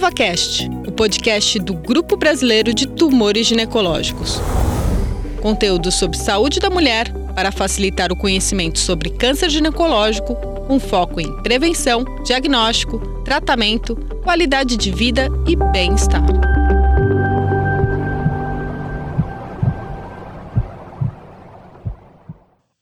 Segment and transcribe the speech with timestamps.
[0.00, 4.40] EvaCast, o podcast do Grupo Brasileiro de Tumores Ginecológicos.
[5.42, 10.34] Conteúdo sobre saúde da mulher para facilitar o conhecimento sobre câncer ginecológico,
[10.66, 13.94] com foco em prevenção, diagnóstico, tratamento,
[14.24, 16.24] qualidade de vida e bem-estar.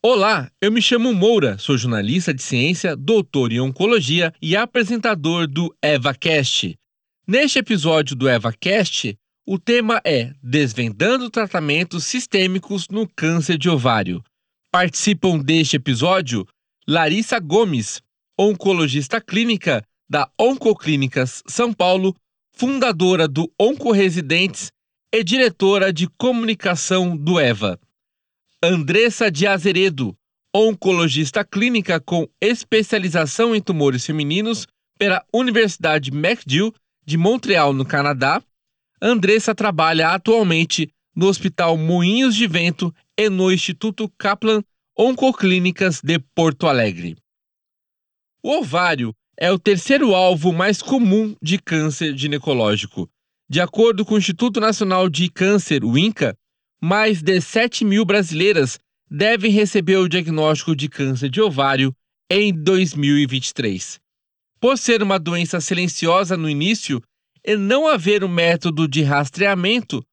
[0.01, 5.75] Olá, eu me chamo Moura, sou jornalista de ciência, doutor em oncologia e apresentador do
[5.83, 6.79] EvaCast.
[7.31, 9.15] Neste episódio do EvaCast,
[9.47, 14.25] o tema é Desvendando tratamentos sistêmicos no câncer de ovário.
[14.73, 16.49] Participam deste episódio
[16.89, 18.01] Larissa Gomes,
[18.41, 22.17] oncologista clínica da Oncoclínicas São Paulo,
[22.57, 24.73] fundadora do Oncoresidentes
[25.13, 27.79] e diretora de comunicação do EVA.
[28.63, 30.17] Andressa de Azeredo,
[30.57, 34.67] oncologista clínica com especialização em tumores femininos
[34.99, 36.73] pela Universidade McGill
[37.09, 38.43] de Montreal, no Canadá,
[39.01, 44.63] Andressa trabalha atualmente no Hospital Moinhos de Vento e no Instituto Kaplan
[44.95, 47.17] Oncoclínicas de Porto Alegre.
[48.43, 53.09] O ovário é o terceiro alvo mais comum de câncer ginecológico.
[53.49, 56.37] De acordo com o Instituto Nacional de Câncer, o INCA,
[56.79, 58.79] mais de 7 mil brasileiras
[59.11, 61.91] devem receber o diagnóstico de câncer de ovário
[62.31, 63.99] em 2023.
[64.61, 67.03] Por ser uma doença silenciosa no início
[67.45, 70.05] e não haver um método de rastreamento,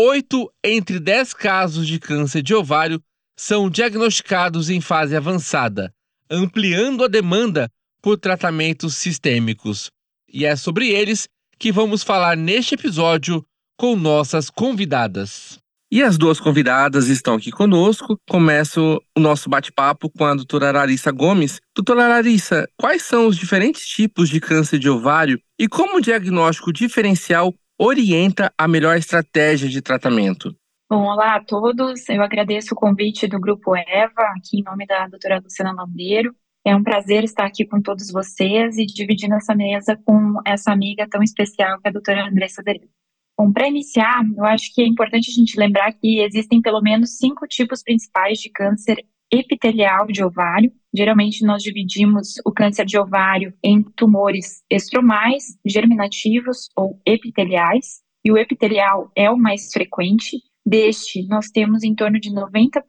[0.00, 3.02] 8 entre 10 casos de câncer de ovário
[3.36, 5.92] são diagnosticados em fase avançada,
[6.30, 7.68] ampliando a demanda
[8.00, 9.90] por tratamentos sistêmicos.
[10.32, 13.44] E é sobre eles que vamos falar neste episódio
[13.76, 15.58] com nossas convidadas.
[15.90, 18.18] E as duas convidadas estão aqui conosco.
[18.28, 21.60] Começo o nosso bate-papo com a doutora Larissa Gomes.
[21.74, 26.74] Doutora Larissa, quais são os diferentes tipos de câncer de ovário e como o diagnóstico
[26.74, 30.54] diferencial orienta a melhor estratégia de tratamento?
[30.90, 32.06] Bom, olá a todos.
[32.10, 36.34] Eu agradeço o convite do Grupo EVA, aqui em nome da doutora Luciana Lambeiro.
[36.66, 41.08] É um prazer estar aqui com todos vocês e dividindo essa mesa com essa amiga
[41.08, 42.90] tão especial que é a doutora Andressa Deredo.
[43.38, 47.18] Bom, para iniciar, eu acho que é importante a gente lembrar que existem pelo menos
[47.18, 50.72] cinco tipos principais de câncer epitelial de ovário.
[50.92, 58.36] Geralmente nós dividimos o câncer de ovário em tumores estromais, germinativos ou epiteliais, e o
[58.36, 60.38] epitelial é o mais frequente,
[60.68, 62.82] Deste, nós temos em torno de 90%,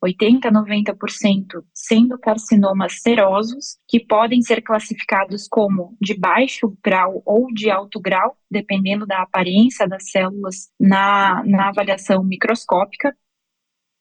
[0.00, 7.52] 80 a 90%, sendo carcinomas serosos, que podem ser classificados como de baixo grau ou
[7.52, 13.14] de alto grau, dependendo da aparência das células na, na avaliação microscópica.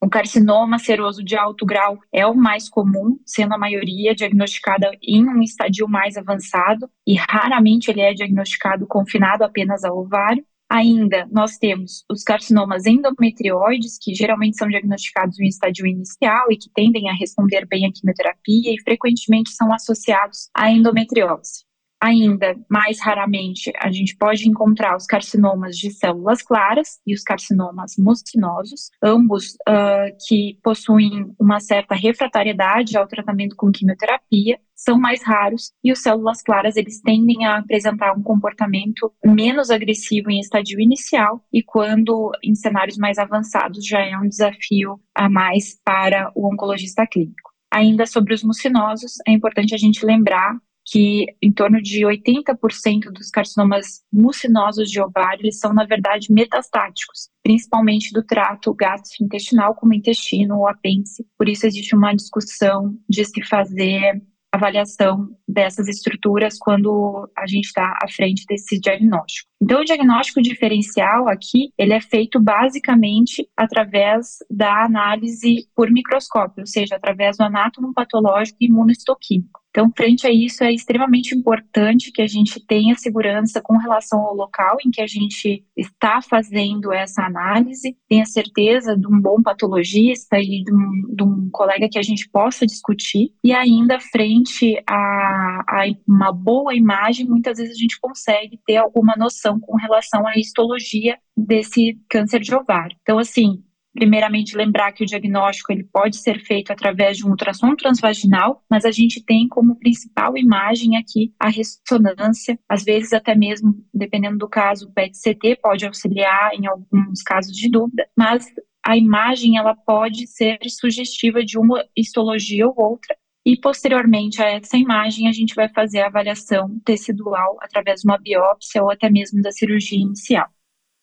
[0.01, 5.27] O carcinoma seroso de alto grau é o mais comum, sendo a maioria diagnosticada em
[5.27, 10.45] um estadio mais avançado, e raramente ele é diagnosticado confinado apenas ao ovário.
[10.69, 16.69] Ainda nós temos os carcinomas endometrioides, que geralmente são diagnosticados em estágio inicial e que
[16.73, 21.65] tendem a responder bem à quimioterapia e frequentemente são associados à endometriose.
[22.01, 27.93] Ainda mais raramente, a gente pode encontrar os carcinomas de células claras e os carcinomas
[27.97, 35.71] mucinosos, ambos uh, que possuem uma certa refratariedade ao tratamento com quimioterapia, são mais raros
[35.83, 41.43] e os células claras eles tendem a apresentar um comportamento menos agressivo em estadio inicial
[41.51, 47.07] e quando em cenários mais avançados já é um desafio a mais para o oncologista
[47.07, 47.51] clínico.
[47.71, 53.29] Ainda sobre os mucinosos, é importante a gente lembrar que em torno de 80% dos
[53.31, 60.57] carcinomas mucinosos de ovário eles são, na verdade, metastáticos, principalmente do trato gastrointestinal, como intestino
[60.59, 61.25] ou apêndice.
[61.37, 64.21] Por isso existe uma discussão de se fazer
[64.55, 69.49] avaliação dessas estruturas quando a gente está à frente desse diagnóstico.
[69.61, 76.67] Então, o diagnóstico diferencial aqui, ele é feito basicamente através da análise por microscópio, ou
[76.67, 79.64] seja, através do anátomo patológico e imunohistoquímico.
[79.75, 84.33] Então, frente a isso, é extremamente importante que a gente tenha segurança com relação ao
[84.33, 90.39] local em que a gente está fazendo essa análise, tenha certeza de um bom patologista
[90.39, 95.65] e de um, de um colega que a gente possa discutir, e ainda frente a,
[95.67, 100.37] a uma boa imagem, muitas vezes a gente consegue ter alguma noção com relação à
[100.37, 102.95] histologia desse câncer de ovário.
[103.01, 103.61] Então, assim,
[103.95, 108.83] primeiramente lembrar que o diagnóstico ele pode ser feito através de um ultrassom transvaginal, mas
[108.83, 114.49] a gente tem como principal imagem aqui a ressonância, às vezes até mesmo, dependendo do
[114.49, 118.45] caso, o PET-CT pode auxiliar em alguns casos de dúvida, mas
[118.85, 123.15] a imagem ela pode ser sugestiva de uma histologia ou outra,
[123.45, 128.17] e posteriormente a essa imagem a gente vai fazer a avaliação tecidual através de uma
[128.17, 130.47] biópsia ou até mesmo da cirurgia inicial.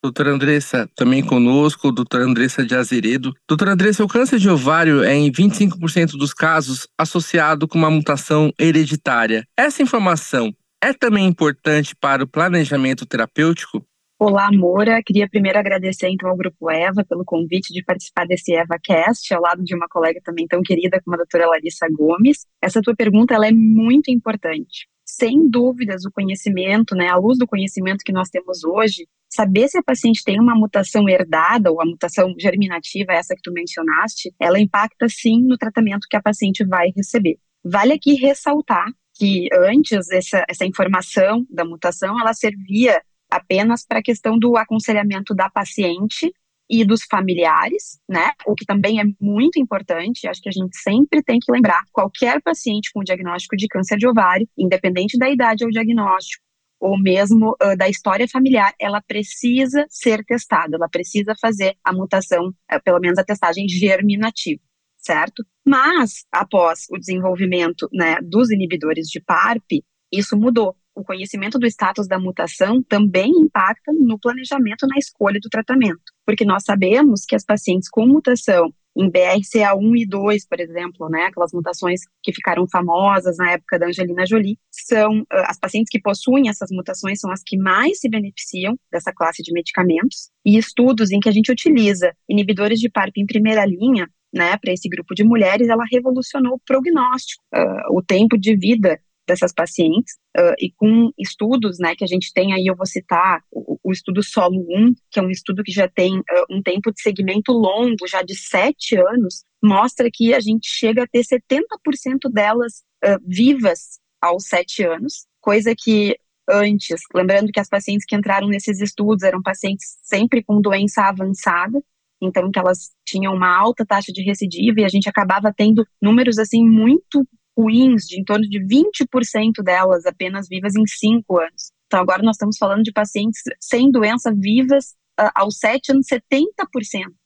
[0.02, 3.32] Doutora Andressa, também conosco, doutora Andressa de Azeredo.
[3.48, 8.52] Doutora Andressa, o câncer de ovário é em 25% dos casos associado com uma mutação
[8.58, 9.46] hereditária.
[9.56, 10.52] Essa informação
[10.82, 13.86] é também importante para o planejamento terapêutico?
[14.18, 15.00] Olá, Moura.
[15.06, 19.62] Queria primeiro agradecer então ao Grupo EVA pelo convite de participar desse EvaCast, ao lado
[19.62, 22.44] de uma colega também tão querida como a doutora Larissa Gomes.
[22.60, 24.88] Essa tua pergunta ela é muito importante.
[25.14, 29.76] Sem dúvidas, o conhecimento, né, a luz do conhecimento que nós temos hoje, saber se
[29.76, 34.58] a paciente tem uma mutação herdada ou a mutação germinativa, essa que tu mencionaste, ela
[34.58, 37.36] impacta sim no tratamento que a paciente vai receber.
[37.62, 42.98] Vale aqui ressaltar que antes essa, essa informação da mutação ela servia
[43.30, 46.32] apenas para a questão do aconselhamento da paciente
[46.72, 48.30] e dos familiares, né?
[48.46, 52.40] O que também é muito importante, acho que a gente sempre tem que lembrar, qualquer
[52.40, 56.42] paciente com diagnóstico de câncer de ovário, independente da idade ou diagnóstico,
[56.80, 62.48] ou mesmo uh, da história familiar, ela precisa ser testada, ela precisa fazer a mutação,
[62.48, 64.62] uh, pelo menos a testagem germinativa,
[64.96, 65.44] certo?
[65.62, 70.74] Mas, após o desenvolvimento né, dos inibidores de PARP, isso mudou.
[70.94, 76.44] O conhecimento do status da mutação também impacta no planejamento na escolha do tratamento, porque
[76.44, 81.52] nós sabemos que as pacientes com mutação em BRCA1 e 2, por exemplo, né, aquelas
[81.52, 86.68] mutações que ficaram famosas na época da Angelina Jolie, são as pacientes que possuem essas
[86.70, 90.30] mutações são as que mais se beneficiam dessa classe de medicamentos.
[90.44, 94.72] E estudos em que a gente utiliza inibidores de PARP em primeira linha né, para
[94.72, 98.98] esse grupo de mulheres, ela revolucionou o prognóstico, uh, o tempo de vida
[99.32, 103.40] dessas pacientes, uh, e com estudos, né, que a gente tem aí, eu vou citar
[103.50, 106.92] o, o estudo Solo 1, que é um estudo que já tem uh, um tempo
[106.92, 112.30] de segmento longo, já de sete anos, mostra que a gente chega a ter 70%
[112.30, 112.82] delas
[113.26, 116.16] vivas aos sete anos, coisa que
[116.48, 121.82] antes, lembrando que as pacientes que entraram nesses estudos eram pacientes sempre com doença avançada,
[122.20, 126.38] então que elas tinham uma alta taxa de recidiva e a gente acabava tendo números
[126.38, 127.26] assim muito
[127.56, 131.72] ruins, de em torno de 20% delas apenas vivas em 5 anos.
[131.86, 136.42] Então agora nós estamos falando de pacientes sem doença vivas uh, aos 7 anos, 70%.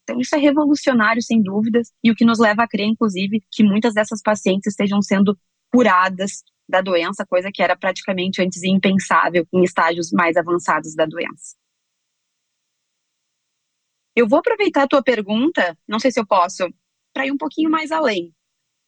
[0.02, 3.62] Então isso é revolucionário, sem dúvidas, e o que nos leva a crer, inclusive, que
[3.62, 5.38] muitas dessas pacientes estejam sendo
[5.72, 11.56] curadas da doença, coisa que era praticamente antes impensável em estágios mais avançados da doença.
[14.14, 16.68] Eu vou aproveitar a tua pergunta, não sei se eu posso,
[17.12, 18.34] para ir um pouquinho mais além.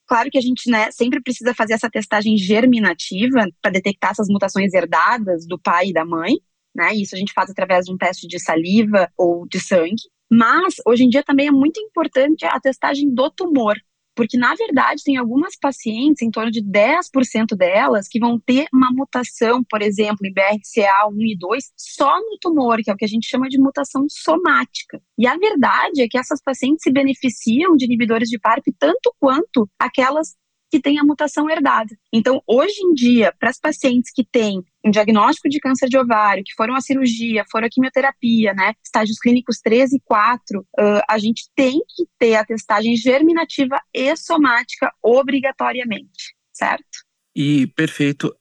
[0.09, 4.73] Claro que a gente né, sempre precisa fazer essa testagem germinativa para detectar essas mutações
[4.73, 6.33] herdadas do pai e da mãe,
[6.75, 6.95] né?
[6.95, 10.03] Isso a gente faz através de um teste de saliva ou de sangue.
[10.31, 13.77] Mas hoje em dia também é muito importante a testagem do tumor,
[14.19, 18.91] porque, na verdade, tem algumas pacientes, em torno de 10% delas, que vão ter uma
[18.91, 23.09] mutação, por exemplo, em BRCA1 e 2, só no tumor, que é o que a
[23.09, 25.01] gente chama de mutação somática.
[25.17, 29.71] E a verdade é que essas pacientes se beneficiam de inibidores de PARP tanto quanto
[29.79, 30.35] aquelas
[30.71, 31.97] que têm a mutação herdada.
[32.13, 36.45] Então, hoje em dia, para as pacientes que têm um diagnóstico de câncer de ovário,
[36.45, 40.65] que foram à cirurgia, foram à quimioterapia, né, estágios clínicos 3 e 4, uh,
[41.09, 47.05] a gente tem que ter a testagem germinativa e somática obrigatoriamente, certo?
[47.35, 48.35] E perfeito.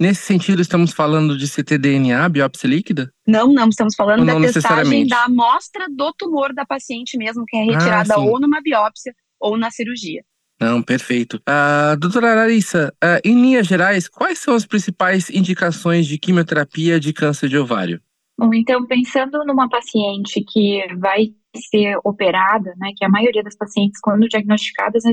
[0.00, 3.12] Nesse sentido, estamos falando de ctDNA, biópsia líquida?
[3.26, 7.64] Não, não, estamos falando da testagem da amostra do tumor da paciente mesmo, que é
[7.64, 10.24] retirada ah, ou numa biópsia ou na cirurgia.
[10.60, 11.36] Não, perfeito.
[11.38, 17.14] Uh, doutora Larissa, uh, em linhas gerais, quais são as principais indicações de quimioterapia de
[17.14, 18.00] câncer de ovário?
[18.38, 21.34] Bom, então, pensando numa paciente que vai
[21.70, 25.04] ser operada, né, que a maioria das pacientes, quando diagnosticadas,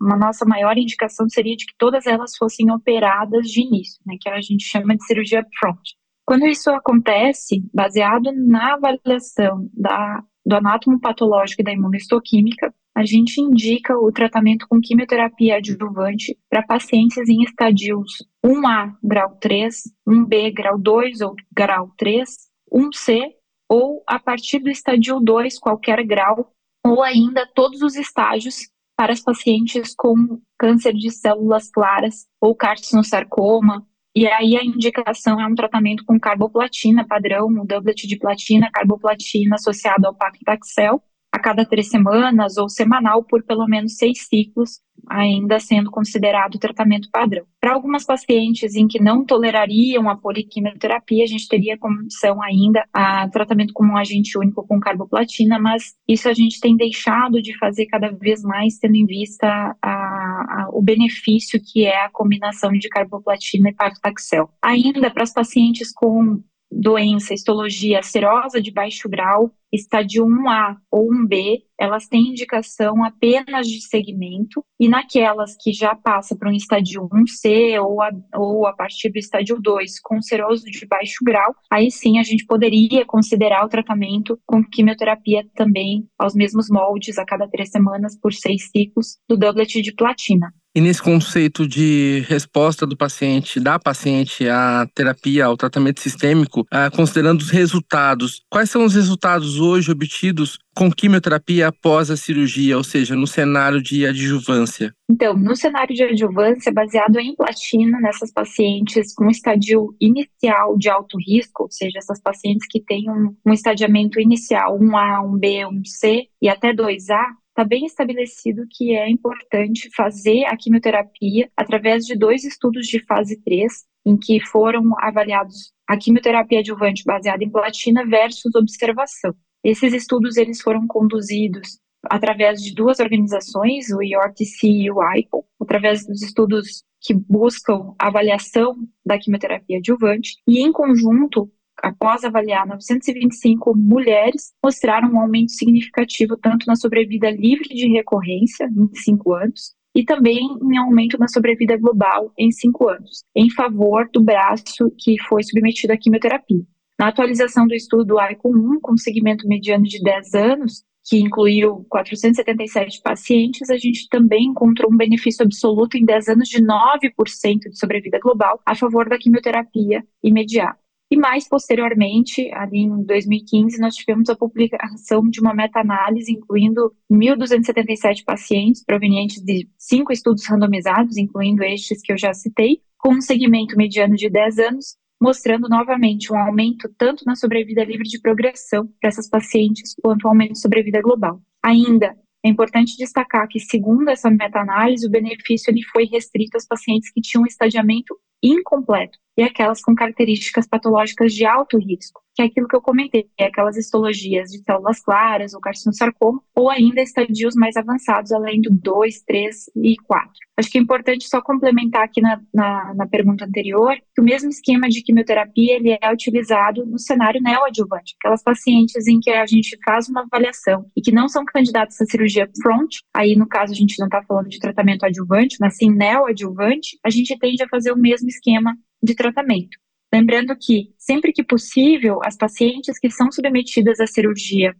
[0.00, 4.28] uma nossa maior indicação seria de que todas elas fossem operadas de início, né, que
[4.28, 5.80] a gente chama de cirurgia upfront.
[6.26, 13.40] Quando isso acontece, baseado na avaliação da, do anátomo patológico e da imunohistoquímica, a gente
[13.40, 20.78] indica o tratamento com quimioterapia adjuvante para pacientes em estadios 1A, grau 3, 1B, grau
[20.78, 22.28] 2 ou grau 3,
[22.72, 23.32] 1C,
[23.68, 26.52] ou a partir do estadio 2, qualquer grau,
[26.84, 33.86] ou ainda todos os estágios para as pacientes com câncer de células claras ou carcinosarcoma.
[34.14, 39.54] E aí a indicação é um tratamento com carboplatina padrão, um doublet de platina, carboplatina
[39.54, 41.02] associado ao paclitaxel,
[41.40, 47.44] cada três semanas ou semanal por pelo menos seis ciclos, ainda sendo considerado tratamento padrão.
[47.60, 52.84] Para algumas pacientes em que não tolerariam a poliquimioterapia, a gente teria como opção ainda
[52.92, 57.56] a tratamento com um agente único com carboplatina, mas isso a gente tem deixado de
[57.58, 59.46] fazer cada vez mais, tendo em vista
[59.82, 64.50] a, a, o benefício que é a combinação de carboplatina e paclitaxel.
[64.62, 71.62] Ainda para as pacientes com doença, histologia serosa de baixo grau, estádio 1A ou 1B,
[71.78, 77.80] elas têm indicação apenas de segmento, e naquelas que já passa para um estádio 1C
[77.82, 82.18] ou a, ou a partir do estádio 2 com seroso de baixo grau, aí sim
[82.18, 87.70] a gente poderia considerar o tratamento com quimioterapia também aos mesmos moldes a cada três
[87.70, 90.52] semanas por seis ciclos do doublet de platina.
[90.72, 96.88] E nesse conceito de resposta do paciente, da paciente à terapia, ao tratamento sistêmico, ah,
[96.88, 102.84] considerando os resultados, quais são os resultados hoje obtidos com quimioterapia após a cirurgia, ou
[102.84, 104.94] seja, no cenário de adjuvância?
[105.10, 111.18] Então, no cenário de adjuvância, baseado em platina, nessas pacientes com estadio inicial de alto
[111.18, 116.48] risco, ou seja, essas pacientes que têm um, um estadiamento inicial 1A, 1B, 1C e
[116.48, 117.24] até 2A,
[117.60, 123.38] está bem estabelecido que é importante fazer a quimioterapia através de dois estudos de fase
[123.42, 129.34] 3, em que foram avaliados a quimioterapia adjuvante baseada em platina versus observação.
[129.62, 136.06] Esses estudos eles foram conduzidos através de duas organizações, o IORTC e o IPO, através
[136.06, 138.74] dos estudos que buscam avaliação
[139.04, 141.50] da quimioterapia adjuvante, e em conjunto
[141.82, 148.94] após avaliar 925 mulheres, mostraram um aumento significativo tanto na sobrevida livre de recorrência, em
[148.94, 154.22] 5 anos, e também em aumento na sobrevida global em 5 anos, em favor do
[154.22, 156.62] braço que foi submetido à quimioterapia.
[156.98, 163.00] Na atualização do estudo AICO 1, com segmento mediano de 10 anos, que incluiu 477
[163.02, 168.18] pacientes, a gente também encontrou um benefício absoluto em 10 anos de 9% de sobrevida
[168.20, 170.78] global a favor da quimioterapia imediata.
[171.12, 178.22] E mais posteriormente, ali em 2015, nós tivemos a publicação de uma meta-análise incluindo 1.277
[178.24, 183.76] pacientes provenientes de cinco estudos randomizados, incluindo estes que eu já citei, com um segmento
[183.76, 189.08] mediano de 10 anos, mostrando novamente um aumento tanto na sobrevida livre de progressão para
[189.08, 191.42] essas pacientes, quanto um aumento de sobrevida global.
[191.60, 197.12] Ainda, é importante destacar que, segundo essa meta-análise, o benefício ele foi restrito aos pacientes
[197.12, 202.68] que tinham estadiamento incompleto e aquelas com características patológicas de alto risco, que é aquilo
[202.68, 207.76] que eu comentei, é aquelas histologias de células claras ou carcinosarcoma, ou ainda estadios mais
[207.76, 210.30] avançados, além do 2, 3 e 4.
[210.56, 214.50] Acho que é importante só complementar aqui na, na, na, pergunta anterior, que o mesmo
[214.50, 219.78] esquema de quimioterapia ele é utilizado no cenário neoadjuvante, aquelas pacientes em que a gente
[219.84, 223.76] faz uma avaliação e que não são candidatos à cirurgia front, aí no caso a
[223.76, 227.92] gente não está falando de tratamento adjuvante, mas sim neoadjuvante, a gente tende a fazer
[227.92, 229.78] o mesmo esquema de tratamento.
[230.12, 234.74] Lembrando que, sempre que possível, as pacientes que são submetidas à cirurgia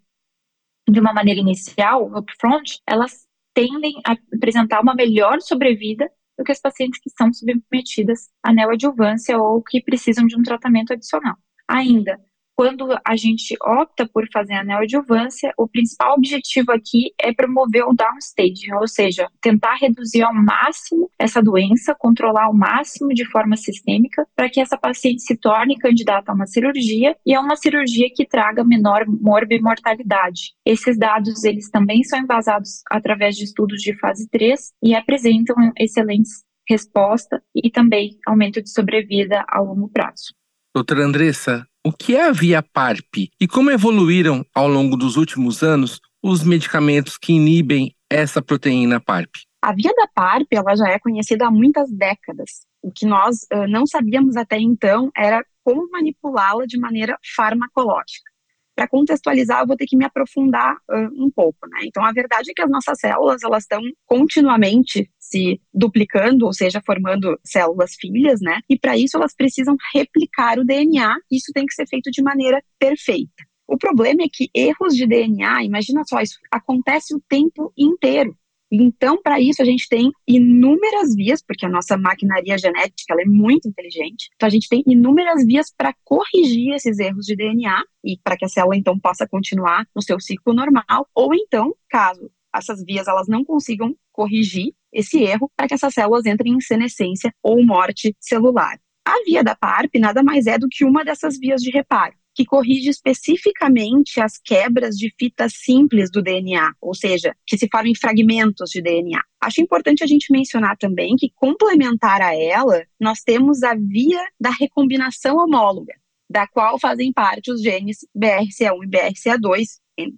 [0.89, 6.61] de uma maneira inicial, upfront, elas tendem a apresentar uma melhor sobrevida do que as
[6.61, 11.37] pacientes que são submetidas à neoadjuvância ou que precisam de um tratamento adicional.
[11.69, 12.19] Ainda,
[12.55, 17.95] quando a gente opta por fazer a neoadjuvância, o principal objetivo aqui é promover o
[17.95, 24.27] downstage, ou seja, tentar reduzir ao máximo essa doença, controlar ao máximo de forma sistêmica,
[24.37, 28.27] para que essa paciente se torne candidata a uma cirurgia e a uma cirurgia que
[28.27, 30.53] traga menor morbimortalidade.
[30.65, 36.45] Esses dados, eles também são embasados através de estudos de fase 3 e apresentam excelentes
[36.69, 40.35] resposta e também aumento de sobrevida a longo prazo.
[40.73, 45.63] Doutora Andressa, o que é a via PARP e como evoluíram ao longo dos últimos
[45.63, 49.31] anos os medicamentos que inibem essa proteína PARP?
[49.63, 52.67] A via da PARP ela já é conhecida há muitas décadas.
[52.83, 58.31] O que nós uh, não sabíamos até então era como manipulá-la de maneira farmacológica.
[58.75, 61.81] Para contextualizar, eu vou ter que me aprofundar uh, um pouco, né?
[61.85, 66.83] Então, a verdade é que as nossas células elas estão continuamente se duplicando, ou seja,
[66.85, 68.61] formando células filhas, né?
[68.69, 71.17] E para isso elas precisam replicar o DNA.
[71.31, 73.45] Isso tem que ser feito de maneira perfeita.
[73.67, 78.37] O problema é que erros de DNA, imagina só, isso acontece o tempo inteiro.
[78.73, 83.69] Então, para isso, a gente tem inúmeras vias, porque a nossa maquinaria genética é muito
[83.69, 84.31] inteligente.
[84.35, 88.45] Então, a gente tem inúmeras vias para corrigir esses erros de DNA e para que
[88.45, 91.09] a célula, então, possa continuar no seu ciclo normal.
[91.15, 96.27] Ou então, caso essas vias elas não consigam corrigir esse erro, para que essas células
[96.27, 98.79] entrem em senescência ou morte celular.
[99.05, 102.15] A via da PARP nada mais é do que uma dessas vias de reparo.
[102.35, 107.91] que corrige especificamente as quebras de fitas simples do DNA, ou seja, que se formam
[107.91, 109.21] em fragmentos de DNA.
[109.43, 114.51] Acho importante a gente mencionar também que, complementar a ela, nós temos a via da
[114.51, 115.95] recombinação homóloga,
[116.31, 119.67] da qual fazem parte os genes BRCA1 e BRCA2,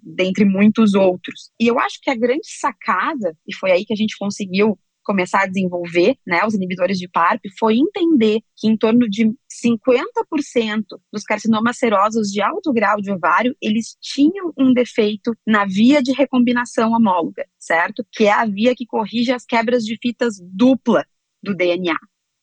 [0.01, 1.51] dentre muitos outros.
[1.59, 5.41] E eu acho que a grande sacada, e foi aí que a gente conseguiu começar
[5.41, 11.23] a desenvolver, né, os inibidores de PARP, foi entender que em torno de 50% dos
[11.23, 16.91] carcinomas serosos de alto grau de ovário, eles tinham um defeito na via de recombinação
[16.93, 18.05] homóloga, certo?
[18.11, 21.05] Que é a via que corrige as quebras de fitas dupla
[21.41, 21.97] do DNA.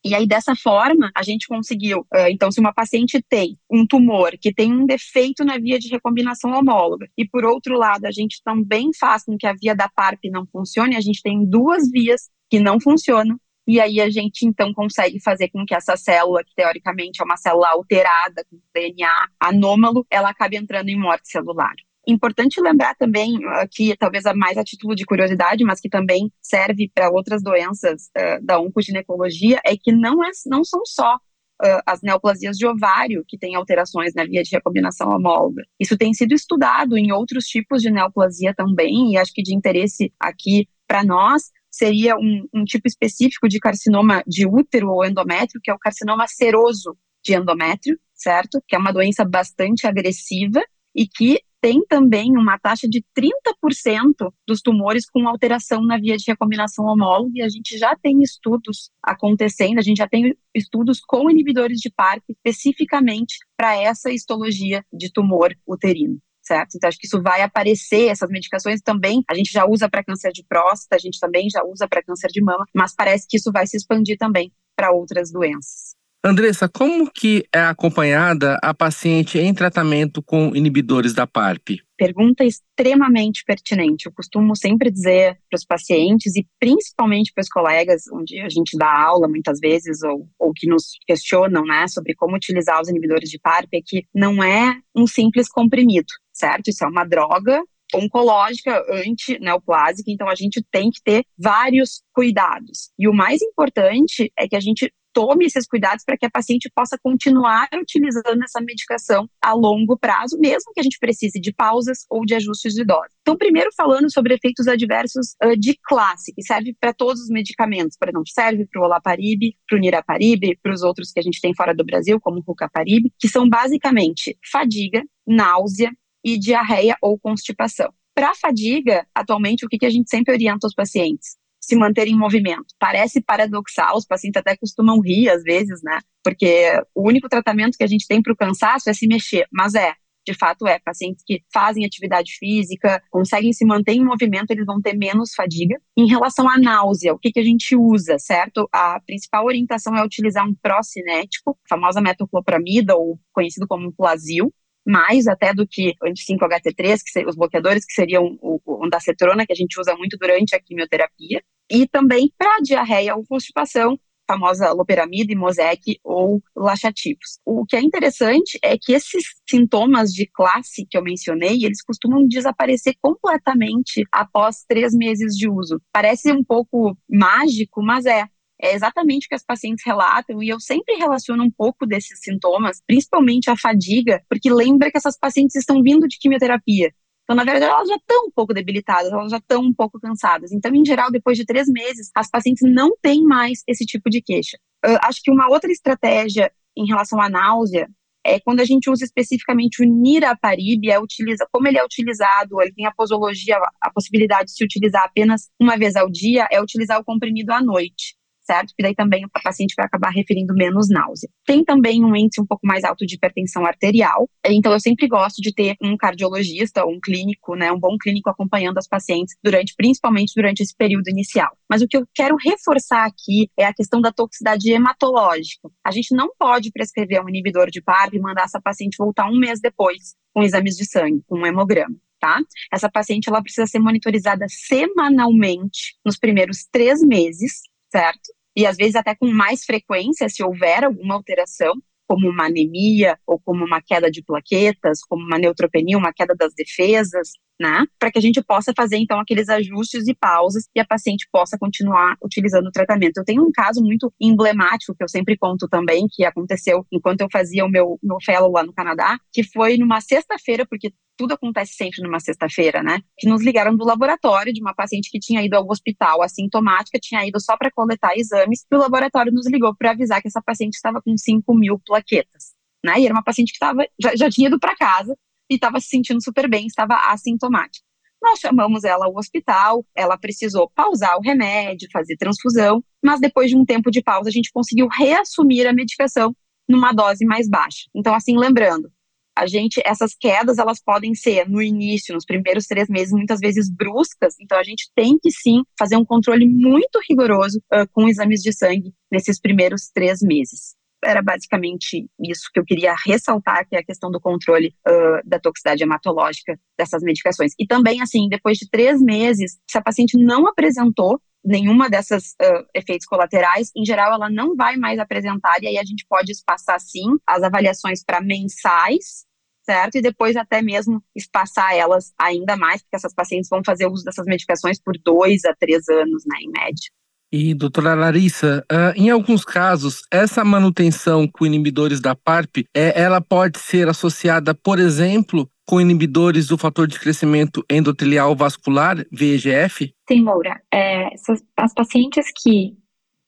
[0.05, 2.01] E aí, dessa forma, a gente conseguiu.
[2.13, 5.89] Uh, então, se uma paciente tem um tumor que tem um defeito na via de
[5.89, 9.89] recombinação homóloga, e por outro lado, a gente também faz com que a via da
[9.89, 13.39] PARP não funcione, a gente tem duas vias que não funcionam.
[13.69, 17.37] E aí a gente então consegue fazer com que essa célula, que teoricamente é uma
[17.37, 21.75] célula alterada, com DNA anômalo, ela acabe entrando em morte celular.
[22.07, 26.91] Importante lembrar também, aqui, talvez a mais a título de curiosidade, mas que também serve
[26.95, 32.01] para outras doenças uh, da oncoginecologia, é que não, é, não são só uh, as
[32.01, 35.63] neoplasias de ovário que têm alterações na via de recombinação homóloga.
[35.79, 40.13] Isso tem sido estudado em outros tipos de neoplasia também, e acho que de interesse
[40.19, 45.71] aqui para nós seria um, um tipo específico de carcinoma de útero ou endométrio, que
[45.71, 48.61] é o carcinoma seroso de endométrio, certo?
[48.67, 50.61] Que é uma doença bastante agressiva
[50.95, 56.25] e que tem também uma taxa de 30% dos tumores com alteração na via de
[56.27, 61.31] recombinação homóloga, e a gente já tem estudos acontecendo, a gente já tem estudos com
[61.31, 66.75] inibidores de PARP especificamente para essa histologia de tumor uterino certo?
[66.75, 70.33] Então, acho que isso vai aparecer, essas medicações também, a gente já usa para câncer
[70.33, 73.53] de próstata, a gente também já usa para câncer de mama, mas parece que isso
[73.53, 76.00] vai se expandir também para outras doenças.
[76.23, 81.79] Andressa, como que é acompanhada a paciente em tratamento com inibidores da PARP?
[81.97, 84.05] Pergunta extremamente pertinente.
[84.05, 88.77] Eu costumo sempre dizer para os pacientes e principalmente para os colegas, onde a gente
[88.77, 93.31] dá aula muitas vezes ou, ou que nos questionam, né, sobre como utilizar os inibidores
[93.31, 96.69] de PARP, é que não é um simples comprimido, certo?
[96.69, 97.63] Isso é uma droga
[97.95, 102.91] oncológica anti-neoplásica, então a gente tem que ter vários cuidados.
[102.99, 106.71] E o mais importante é que a gente tome esses cuidados para que a paciente
[106.75, 112.07] possa continuar utilizando essa medicação a longo prazo, mesmo que a gente precise de pausas
[112.09, 113.15] ou de ajustes de dose.
[113.21, 117.97] Então, primeiro falando sobre efeitos adversos uh, de classe, que serve para todos os medicamentos,
[117.99, 121.41] por exemplo, serve para o olaparib, para o niraparib, para os outros que a gente
[121.41, 125.91] tem fora do Brasil, como o rucaparib, que são basicamente fadiga, náusea
[126.25, 127.93] e diarreia ou constipação.
[128.15, 131.41] Para fadiga, atualmente, o que, que a gente sempre orienta os pacientes?
[131.61, 132.75] se manter em movimento.
[132.79, 136.01] Parece paradoxal, os pacientes até costumam rir às vezes, né?
[136.25, 139.75] Porque o único tratamento que a gente tem para o cansaço é se mexer, mas
[139.75, 139.93] é.
[140.27, 140.79] De fato, é.
[140.79, 145.81] Pacientes que fazem atividade física, conseguem se manter em movimento, eles vão ter menos fadiga.
[145.97, 148.69] Em relação à náusea, o que, que a gente usa, certo?
[148.73, 154.53] A principal orientação é utilizar um procinético, a famosa metoclopramida, ou conhecido como Plasil,
[154.87, 159.57] mais até do que anti-5-HT3, que os bloqueadores, que seriam o, o ondacetrona, que a
[159.57, 163.99] gente usa muito durante a quimioterapia, e também para diarreia ou constipação,
[164.31, 167.41] famosa loperamida, Mosec ou laxativos.
[167.45, 172.27] O que é interessante é que esses sintomas de classe que eu mencionei, eles costumam
[172.29, 175.81] desaparecer completamente após três meses de uso.
[175.93, 178.25] Parece um pouco mágico, mas é.
[178.63, 182.83] É exatamente o que as pacientes relatam, e eu sempre relaciono um pouco desses sintomas,
[182.87, 186.93] principalmente a fadiga, porque lembra que essas pacientes estão vindo de quimioterapia.
[187.25, 190.53] Então, na verdade, elas já estão um pouco debilitadas, elas já estão um pouco cansadas.
[190.53, 194.21] Então, em geral, depois de três meses, as pacientes não têm mais esse tipo de
[194.21, 194.59] queixa.
[194.85, 197.89] Uh, acho que uma outra estratégia em relação à náusea
[198.27, 202.73] é quando a gente usa especificamente o niraparib, é utiliza, como ele é utilizado, ele
[202.73, 207.01] tem a posologia, a possibilidade de se utilizar apenas uma vez ao dia, é utilizar
[207.01, 208.20] o comprimido à noite
[208.51, 208.75] certo?
[208.77, 211.29] Que daí também o paciente vai acabar referindo menos náusea.
[211.47, 215.41] Tem também um índice um pouco mais alto de hipertensão arterial, então eu sempre gosto
[215.41, 219.75] de ter um cardiologista ou um clínico, né, um bom clínico acompanhando as pacientes durante,
[219.77, 221.57] principalmente durante esse período inicial.
[221.69, 225.71] Mas o que eu quero reforçar aqui é a questão da toxicidade hematológica.
[225.85, 229.39] A gente não pode prescrever um inibidor de PARP e mandar essa paciente voltar um
[229.39, 231.95] mês depois com exames de sangue, com um hemograma.
[232.19, 232.39] Tá?
[232.71, 238.31] Essa paciente ela precisa ser monitorizada semanalmente nos primeiros três meses, certo?
[238.61, 241.73] E às vezes até com mais frequência, se houver alguma alteração,
[242.07, 246.53] como uma anemia ou como uma queda de plaquetas, como uma neutropenia, uma queda das
[246.55, 247.87] defesas, né?
[247.99, 251.57] Para que a gente possa fazer então aqueles ajustes e pausas e a paciente possa
[251.57, 253.19] continuar utilizando o tratamento.
[253.19, 257.29] Eu tenho um caso muito emblemático que eu sempre conto também, que aconteceu enquanto eu
[257.33, 261.75] fazia o meu, meu fellow lá no Canadá, que foi numa sexta-feira, porque tudo acontece
[261.75, 263.03] sempre numa sexta-feira, né?
[263.19, 267.27] Que nos ligaram do laboratório de uma paciente que tinha ido ao hospital assintomática, tinha
[267.27, 270.77] ido só para coletar exames, e o laboratório nos ligou para avisar que essa paciente
[270.77, 272.99] estava com 5 mil plaquetas, né?
[272.99, 275.15] E era uma paciente que tava, já, já tinha ido para casa
[275.51, 277.85] e estava se sentindo super bem, estava assintomática.
[278.23, 283.57] Nós chamamos ela ao hospital, ela precisou pausar o remédio, fazer transfusão, mas depois de
[283.57, 286.35] um tempo de pausa, a gente conseguiu reassumir a medicação
[286.67, 287.91] numa dose mais baixa.
[287.95, 288.91] Então, assim, lembrando,
[289.37, 293.71] a gente, essas quedas, elas podem ser no início, nos primeiros três meses, muitas vezes
[293.71, 298.43] bruscas, então a gente tem que sim fazer um controle muito rigoroso uh, com exames
[298.43, 300.75] de sangue nesses primeiros três meses.
[301.03, 305.39] Era basicamente isso que eu queria ressaltar, que é a questão do controle uh, da
[305.39, 307.53] toxicidade hematológica dessas medicações.
[307.59, 312.67] E também, assim, depois de três meses, se a paciente não apresentou nenhuma dessas uh,
[312.75, 316.79] efeitos colaterais, em geral ela não vai mais apresentar, e aí a gente pode espaçar
[316.81, 319.25] sim as avaliações para mensais,
[319.65, 319.97] certo?
[319.97, 324.27] E depois até mesmo espaçar elas ainda mais, porque essas pacientes vão fazer uso dessas
[324.27, 326.91] medicações por dois a três anos, né, em média.
[327.33, 333.21] E, doutora Larissa, uh, em alguns casos, essa manutenção com inibidores da PARP, é, ela
[333.21, 339.95] pode ser associada, por exemplo, com inibidores do fator de crescimento endotelial vascular, VEGF?
[340.09, 340.61] Sim, Moura.
[340.75, 341.11] É,
[341.57, 342.77] as pacientes que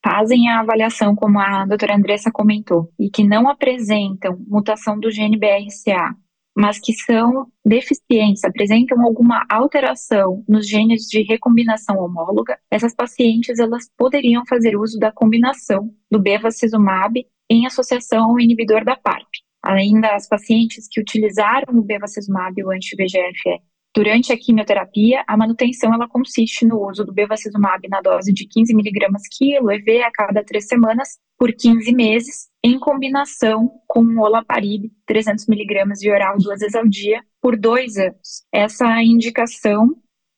[0.03, 5.39] fazem a avaliação, como a doutora Andressa comentou, e que não apresentam mutação do gene
[5.39, 6.17] BRCA
[6.55, 13.89] mas que são deficientes, apresentam alguma alteração nos genes de recombinação homóloga, essas pacientes elas
[13.97, 19.27] poderiam fazer uso da combinação do bevacizumab em associação ao inibidor da PARP.
[19.63, 23.61] Além das pacientes que utilizaram o bevacizumab, o anti-VEGF,
[23.95, 28.73] durante a quimioterapia, a manutenção ela consiste no uso do bevacizumab na dose de 15
[28.73, 34.91] mg quilo, EV a cada três semanas, por 15 meses, em combinação com o olaparib,
[35.05, 38.43] 300 miligramas de oral duas vezes ao dia, por dois anos.
[38.51, 39.95] Essa indicação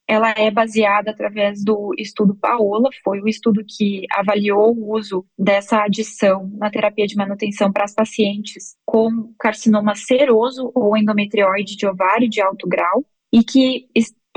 [0.07, 5.83] ela é baseada através do estudo Paola, foi o estudo que avaliou o uso dessa
[5.83, 12.29] adição na terapia de manutenção para as pacientes com carcinoma seroso ou endometrioide de ovário
[12.29, 13.87] de alto grau e que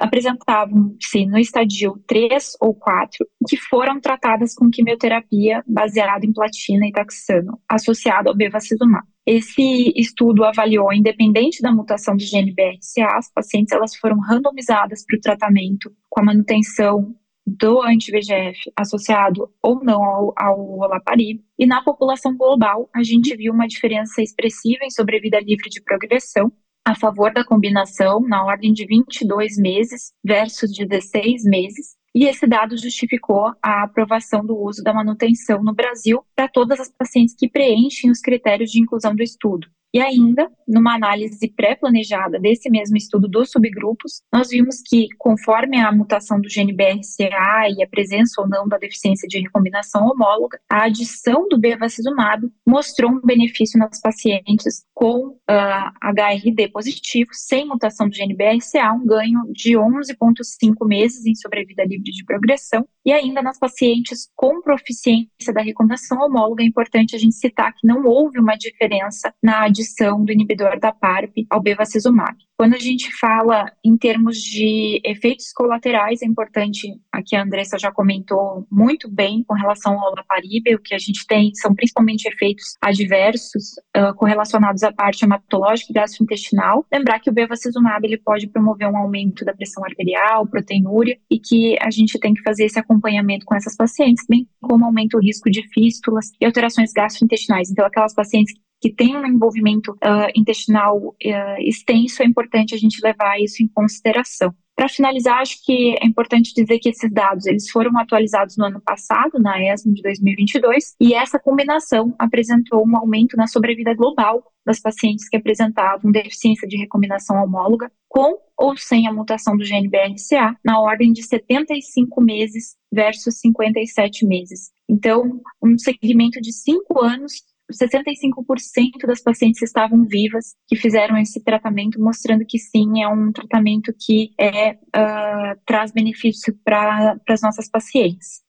[0.00, 6.92] apresentavam-se no estadio 3 ou 4, que foram tratadas com quimioterapia baseada em platina e
[6.92, 9.06] taxano, associado ao bevacizumab.
[9.30, 15.18] Esse estudo avaliou, independente da mutação de gene BRCA, as pacientes elas foram randomizadas para
[15.18, 17.14] o tratamento com a manutenção
[17.46, 21.42] do anti-VEGF associado ou não ao, ao olaparib.
[21.58, 26.50] E na população global, a gente viu uma diferença expressiva em sobrevida livre de progressão,
[26.82, 32.76] a favor da combinação, na ordem de 22 meses versus 16 meses, e esse dado
[32.76, 38.10] justificou a aprovação do uso da manutenção no Brasil para todas as pacientes que preenchem
[38.10, 39.68] os critérios de inclusão do estudo.
[39.92, 45.90] E ainda, numa análise pré-planejada desse mesmo estudo dos subgrupos, nós vimos que, conforme a
[45.90, 50.84] mutação do gene BRCA e a presença ou não da deficiência de recombinação homóloga, a
[50.84, 58.08] adição do bevacizumab mostrou um benefício nas pacientes com uh, ah, HRD positivo, sem mutação
[58.08, 63.40] do gene BRCA, um ganho de 11,5 meses em sobrevida livre de progressão, e ainda
[63.40, 68.38] nas pacientes com proficiência da recombinação homóloga, é importante a gente citar que não houve
[68.38, 69.77] uma diferença na adição
[70.24, 72.36] do inibidor da PARP ao bevacizumab.
[72.58, 77.92] Quando a gente fala em termos de efeitos colaterais, é importante, aqui a Andressa já
[77.92, 82.74] comentou muito bem com relação ao olaparib, o que a gente tem são principalmente efeitos
[82.82, 86.84] adversos uh, correlacionados à parte hematológica e gastrointestinal.
[86.92, 91.76] Lembrar que o bevacizumab ele pode promover um aumento da pressão arterial, proteinúria, e que
[91.80, 95.48] a gente tem que fazer esse acompanhamento com essas pacientes, bem como aumenta o risco
[95.48, 97.70] de fístulas e alterações gastrointestinais.
[97.70, 98.60] Então, aquelas pacientes que
[98.92, 101.14] tem um envolvimento uh, intestinal uh,
[101.60, 104.54] extenso, é importante a gente levar isso em consideração.
[104.78, 108.80] Para finalizar, acho que é importante dizer que esses dados eles foram atualizados no ano
[108.80, 114.78] passado, na ESMO de 2022, e essa combinação apresentou um aumento na sobrevida global das
[114.78, 120.56] pacientes que apresentavam deficiência de recombinação homóloga com ou sem a mutação do gene BRCA,
[120.64, 124.70] na ordem de 75 meses versus 57 meses.
[124.88, 132.00] Então, um segmento de 5 anos 65% das pacientes estavam vivas que fizeram esse tratamento,
[132.00, 138.40] mostrando que sim, é um tratamento que é, uh, traz benefício para as nossas pacientes.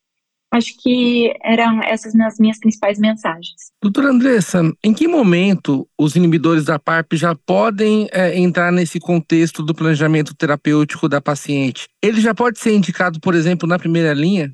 [0.52, 3.72] Acho que eram essas as minhas principais mensagens.
[3.82, 9.62] Doutora Andressa, em que momento os inibidores da PARP já podem é, entrar nesse contexto
[9.62, 11.88] do planejamento terapêutico da paciente?
[12.02, 14.52] Ele já pode ser indicado, por exemplo, na primeira linha?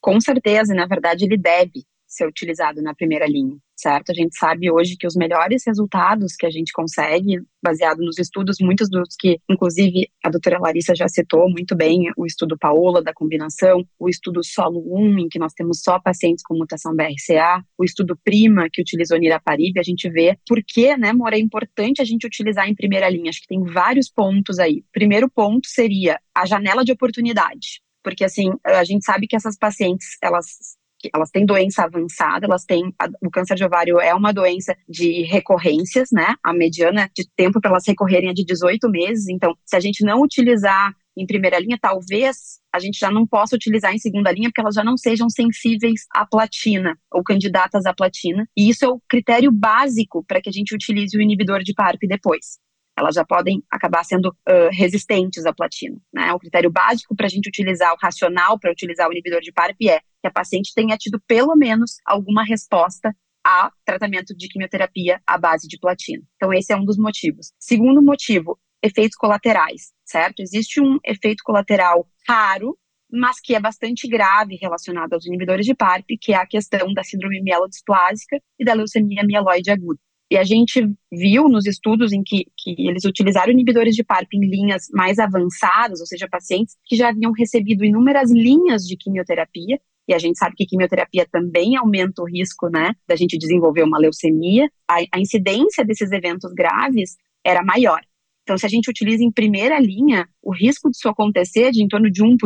[0.00, 4.10] Com certeza, na verdade, ele deve ser utilizado na primeira linha, certo?
[4.10, 8.56] A gente sabe hoje que os melhores resultados que a gente consegue, baseado nos estudos,
[8.60, 13.12] muitos dos que, inclusive, a doutora Larissa já citou muito bem, o estudo Paola da
[13.12, 17.84] combinação, o estudo Solo 1, em que nós temos só pacientes com mutação BRCA, o
[17.84, 22.04] estudo Prima, que utilizou niraparib, a gente vê por que, né, Mora, é importante a
[22.04, 23.28] gente utilizar em primeira linha.
[23.28, 24.82] Acho que tem vários pontos aí.
[24.92, 30.16] Primeiro ponto seria a janela de oportunidade porque assim a gente sabe que essas pacientes
[30.22, 30.76] elas
[31.14, 32.92] elas têm doença avançada, elas têm
[33.22, 36.34] o câncer de ovário é uma doença de recorrências, né?
[36.42, 39.28] A mediana de tempo para elas recorrerem é de 18 meses.
[39.28, 43.56] Então, se a gente não utilizar em primeira linha, talvez a gente já não possa
[43.56, 47.94] utilizar em segunda linha, porque elas já não sejam sensíveis à platina ou candidatas à
[47.94, 48.46] platina.
[48.56, 52.02] E isso é o critério básico para que a gente utilize o inibidor de PARP
[52.06, 52.58] depois
[52.96, 55.96] elas já podem acabar sendo uh, resistentes à platina.
[56.12, 56.32] Né?
[56.32, 59.76] O critério básico para a gente utilizar o racional para utilizar o inibidor de PARP
[59.88, 63.14] é que a paciente tenha tido pelo menos alguma resposta
[63.46, 66.22] a tratamento de quimioterapia à base de platina.
[66.34, 67.52] Então, esse é um dos motivos.
[67.60, 70.40] Segundo motivo, efeitos colaterais, certo?
[70.40, 72.76] Existe um efeito colateral raro,
[73.08, 77.04] mas que é bastante grave relacionado aos inibidores de PARP, que é a questão da
[77.04, 80.00] síndrome mielodisplásica e da leucemia mieloide aguda.
[80.30, 84.48] E a gente viu nos estudos em que, que eles utilizaram inibidores de PARP em
[84.48, 90.14] linhas mais avançadas, ou seja, pacientes que já haviam recebido inúmeras linhas de quimioterapia, e
[90.14, 94.68] a gente sabe que quimioterapia também aumenta o risco, né, da gente desenvolver uma leucemia.
[94.88, 98.00] A, a incidência desses eventos graves era maior.
[98.42, 101.88] Então, se a gente utiliza em primeira linha, o risco disso acontecer é de em
[101.88, 102.36] torno de 1%.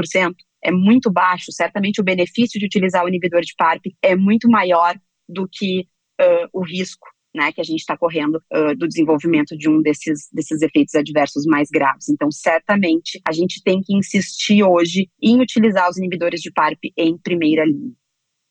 [0.65, 1.53] É muito baixo.
[1.53, 5.87] Certamente o benefício de utilizar o inibidor de PARP é muito maior do que
[6.21, 10.29] uh, o risco né, que a gente está correndo uh, do desenvolvimento de um desses,
[10.33, 12.09] desses efeitos adversos mais graves.
[12.09, 17.17] Então, certamente, a gente tem que insistir hoje em utilizar os inibidores de PARP em
[17.17, 17.93] primeira linha.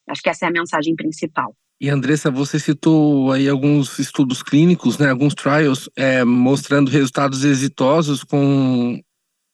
[0.08, 1.56] Acho que essa é a mensagem principal.
[1.82, 8.24] E Andressa, você citou aí alguns estudos clínicos, né, alguns trials, é, mostrando resultados exitosos
[8.24, 9.00] com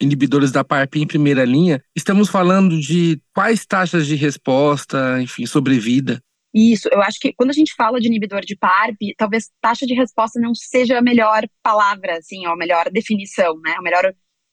[0.01, 1.81] inibidores da PARP em primeira linha.
[1.95, 6.19] Estamos falando de quais taxas de resposta, enfim, sobrevida?
[6.57, 9.93] Isso, eu acho que quando a gente fala de inibidor de PARP, talvez taxa de
[9.93, 14.05] resposta não seja a melhor palavra, assim, a melhor definição, né, o melhor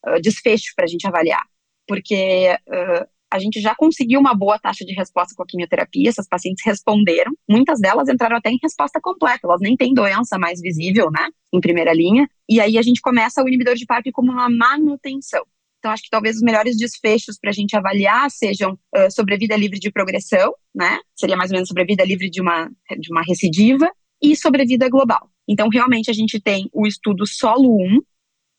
[0.09, 1.45] uh, desfecho para a gente avaliar.
[1.87, 6.27] Porque uh, a gente já conseguiu uma boa taxa de resposta com a quimioterapia, essas
[6.27, 11.09] pacientes responderam, muitas delas entraram até em resposta completa, elas nem têm doença mais visível,
[11.09, 14.51] né, em primeira linha, e aí a gente começa o inibidor de PARP como uma
[14.51, 15.47] manutenção.
[15.83, 19.81] Então, acho que talvez os melhores desfechos para a gente avaliar sejam uh, sobrevida livre
[19.81, 21.01] de progressão, né?
[21.12, 23.90] Seria mais ou menos sobrevida livre de uma, de uma recidiva
[24.23, 25.29] e sobrevida global.
[25.49, 28.01] Então, realmente, a gente tem o estudo Solo 1,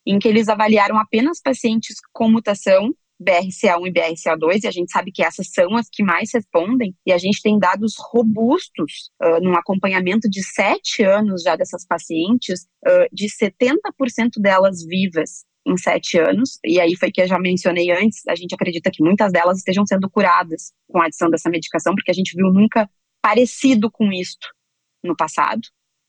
[0.06, 5.10] em que eles avaliaram apenas pacientes com mutação BRCA1 e BRCA2, e a gente sabe
[5.10, 9.56] que essas são as que mais respondem, e a gente tem dados robustos uh, num
[9.56, 16.60] acompanhamento de sete anos já dessas pacientes, uh, de 70% delas vivas em sete anos,
[16.64, 19.86] e aí foi que eu já mencionei antes, a gente acredita que muitas delas estejam
[19.86, 22.90] sendo curadas com a adição dessa medicação, porque a gente viu nunca
[23.22, 24.48] parecido com isto
[25.04, 25.62] no passado.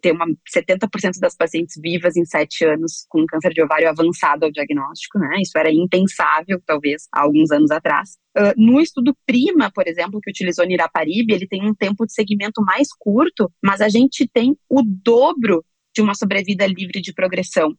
[0.03, 4.53] Ter uma 70% das pacientes vivas em sete anos com câncer de ovário avançado ao
[4.53, 5.41] diagnóstico, né?
[5.41, 8.17] Isso era impensável, talvez, há alguns anos atrás.
[8.37, 12.61] Uh, no estudo PRIMA, por exemplo, que utilizou niraparib, ele tem um tempo de segmento
[12.63, 15.65] mais curto, mas a gente tem o dobro
[15.95, 17.75] de uma sobrevida livre de progressão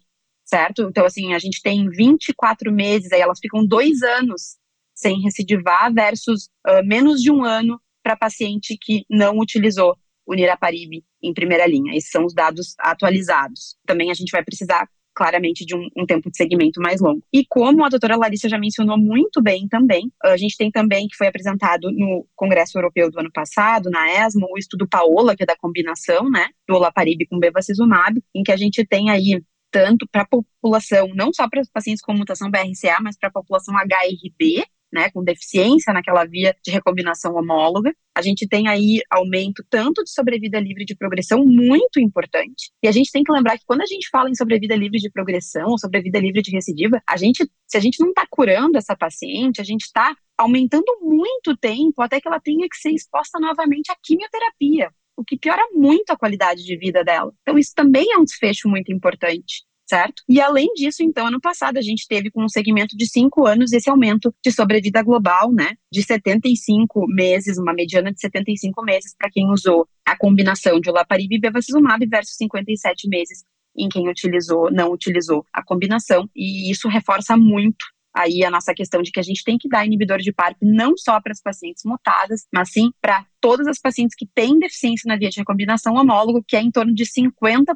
[0.45, 0.83] certo?
[0.83, 4.57] Então, assim, a gente tem 24 meses, aí elas ficam dois anos
[4.93, 11.03] sem recidivar versus uh, menos de um ano para paciente que não utilizou o niraparib
[11.21, 11.95] em primeira linha.
[11.95, 13.75] Esses são os dados atualizados.
[13.85, 17.23] Também a gente vai precisar claramente de um, um, tempo de segmento mais longo.
[17.31, 21.15] E como a doutora Larissa já mencionou muito bem também, a gente tem também, que
[21.15, 25.45] foi apresentado no Congresso Europeu do ano passado, na ESMO, o estudo Paola, que é
[25.45, 30.23] da combinação, né, do olaparib com bevacizumab, em que a gente tem aí tanto para
[30.23, 34.63] a população, não só para os pacientes com mutação BRCA, mas para a população HRB,
[34.95, 37.93] né, com deficiência naquela via de recombinação homóloga.
[38.15, 42.71] A gente tem aí aumento tanto de sobrevida livre de progressão, muito importante.
[42.81, 45.11] E a gente tem que lembrar que quando a gente fala em sobrevida livre de
[45.11, 48.95] progressão ou sobrevida livre de recidiva, a gente, se a gente não está curando essa
[48.95, 53.91] paciente, a gente está aumentando muito tempo até que ela tenha que ser exposta novamente
[53.91, 57.33] à quimioterapia o que piora muito a qualidade de vida dela.
[57.41, 59.63] Então, isso também é um desfecho muito importante.
[59.87, 60.23] certo?
[60.27, 63.71] E além disso, então, ano passado a gente teve com um segmento de cinco anos
[63.71, 69.29] esse aumento de sobrevida global, né, de 75 meses, uma mediana de 75 meses para
[69.29, 73.43] quem usou a combinação de olaparib e bevacizumab versus 57 meses
[73.77, 79.01] em quem utilizou, não utilizou a combinação, e isso reforça muito aí a nossa questão
[79.01, 81.83] de que a gente tem que dar inibidor de PARP não só para as pacientes
[81.85, 86.43] mutadas, mas sim para todas as pacientes que têm deficiência na via de recombinação homólogo,
[86.47, 87.75] que é em torno de 50%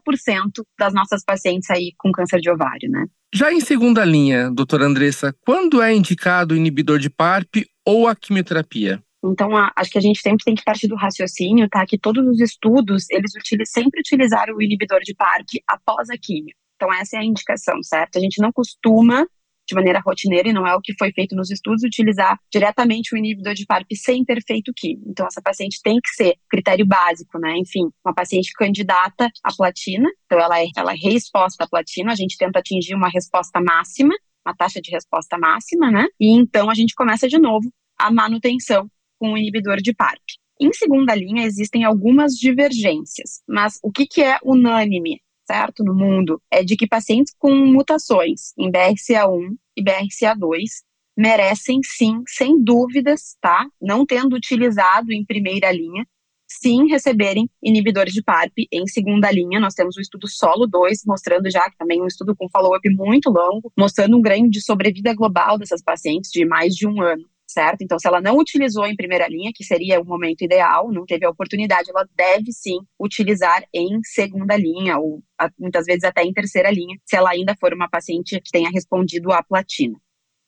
[0.80, 3.06] das nossas pacientes aí com câncer de ovário, né?
[3.34, 8.16] Já em segunda linha, doutora Andressa, quando é indicado o inibidor de PARP ou a
[8.16, 9.04] quimioterapia?
[9.24, 11.86] Então, acho que a gente sempre tem que partir do raciocínio, tá?
[11.86, 13.34] Que todos os estudos, eles
[13.66, 16.56] sempre utilizaram o inibidor de PARP após a quimio.
[16.76, 18.18] Então, essa é a indicação, certo?
[18.18, 19.28] A gente não costuma
[19.70, 23.18] de maneira rotineira e não é o que foi feito nos estudos, utilizar diretamente o
[23.18, 25.04] inibidor de PARP sem ter feito químio.
[25.08, 27.54] Então, essa paciente tem que ser critério básico, né?
[27.58, 32.16] Enfim, uma paciente candidata à platina, então ela é, ela é reexposta à platina, a
[32.16, 34.14] gente tenta atingir uma resposta máxima,
[34.46, 36.08] uma taxa de resposta máxima, né?
[36.20, 40.22] E então a gente começa de novo a manutenção com o inibidor de PARP.
[40.60, 45.22] Em segunda linha, existem algumas divergências, mas o que, que é unânime?
[45.50, 50.84] Certo, no mundo, é de que pacientes com mutações em BRCA1 e BRCA2
[51.18, 53.68] merecem sim, sem dúvidas, tá?
[53.82, 56.06] Não tendo utilizado em primeira linha,
[56.48, 59.60] sim receberem inibidores de PARP em segunda linha.
[59.60, 63.32] Nós temos o estudo Solo 2, mostrando já que também um estudo com follow-up muito
[63.32, 67.82] longo, mostrando um ganho de sobrevida global dessas pacientes de mais de um ano certo?
[67.82, 71.26] Então, se ela não utilizou em primeira linha, que seria o momento ideal, não teve
[71.26, 75.24] a oportunidade, ela deve sim utilizar em segunda linha, ou
[75.58, 79.32] muitas vezes até em terceira linha, se ela ainda for uma paciente que tenha respondido
[79.32, 79.98] à platina.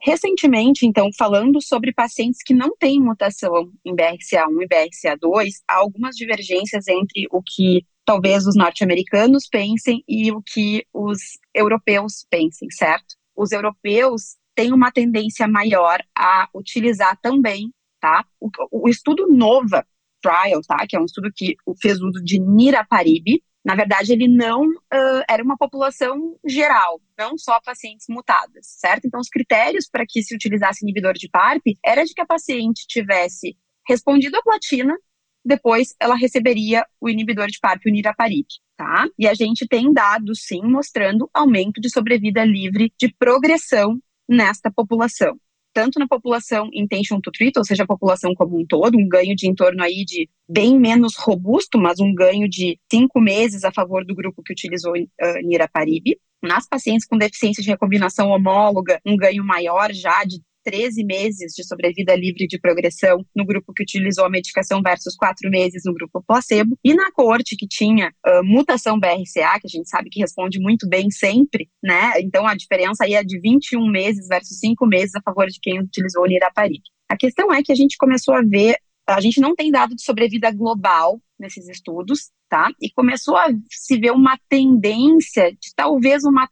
[0.04, 6.16] Recentemente, então, falando sobre pacientes que não têm mutação em BRCA1 e BRCA2, há algumas
[6.16, 11.20] divergências entre o que talvez os norte-americanos pensem e o que os
[11.54, 13.16] europeus pensem, certo?
[13.36, 18.26] Os europeus tem uma tendência maior a utilizar também, tá?
[18.40, 19.86] O, o estudo NOVA
[20.22, 20.86] Trial, tá?
[20.88, 23.42] Que é um estudo que fez uso de niraparib.
[23.64, 29.06] Na verdade, ele não uh, era uma população geral, não só pacientes mutadas, certo?
[29.06, 32.86] Então, os critérios para que se utilizasse inibidor de PARP era de que a paciente
[32.88, 33.56] tivesse
[33.88, 34.98] respondido à platina,
[35.44, 39.08] depois ela receberia o inibidor de PARP, o niraparib, tá?
[39.18, 44.00] E a gente tem dados, sim, mostrando aumento de sobrevida livre de progressão
[44.32, 45.36] nesta população.
[45.74, 49.36] Tanto na população intention to treat, ou seja, a população como um todo, um ganho
[49.36, 53.72] de em torno aí de bem menos robusto, mas um ganho de cinco meses a
[53.72, 56.17] favor do grupo que utilizou uh, niraparib.
[56.44, 61.63] Nas pacientes com deficiência de recombinação homóloga, um ganho maior já de 13 meses de
[61.65, 66.24] sobrevida livre de progressão no grupo que utilizou a medicação versus 4 meses no grupo
[66.26, 66.78] placebo.
[66.84, 70.88] E na corte que tinha uh, mutação BRCA, que a gente sabe que responde muito
[70.88, 72.13] bem sempre, né?
[72.19, 75.80] Então a diferença aí é de 21 meses versus 5 meses a favor de quem
[75.80, 76.82] utilizou o niraparib.
[77.10, 80.04] A questão é que a gente começou a ver, a gente não tem dado de
[80.04, 82.69] sobrevida global nesses estudos, tá?
[82.82, 86.47] E começou a se ver uma tendência de talvez uma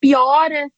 [0.00, 0.68] piora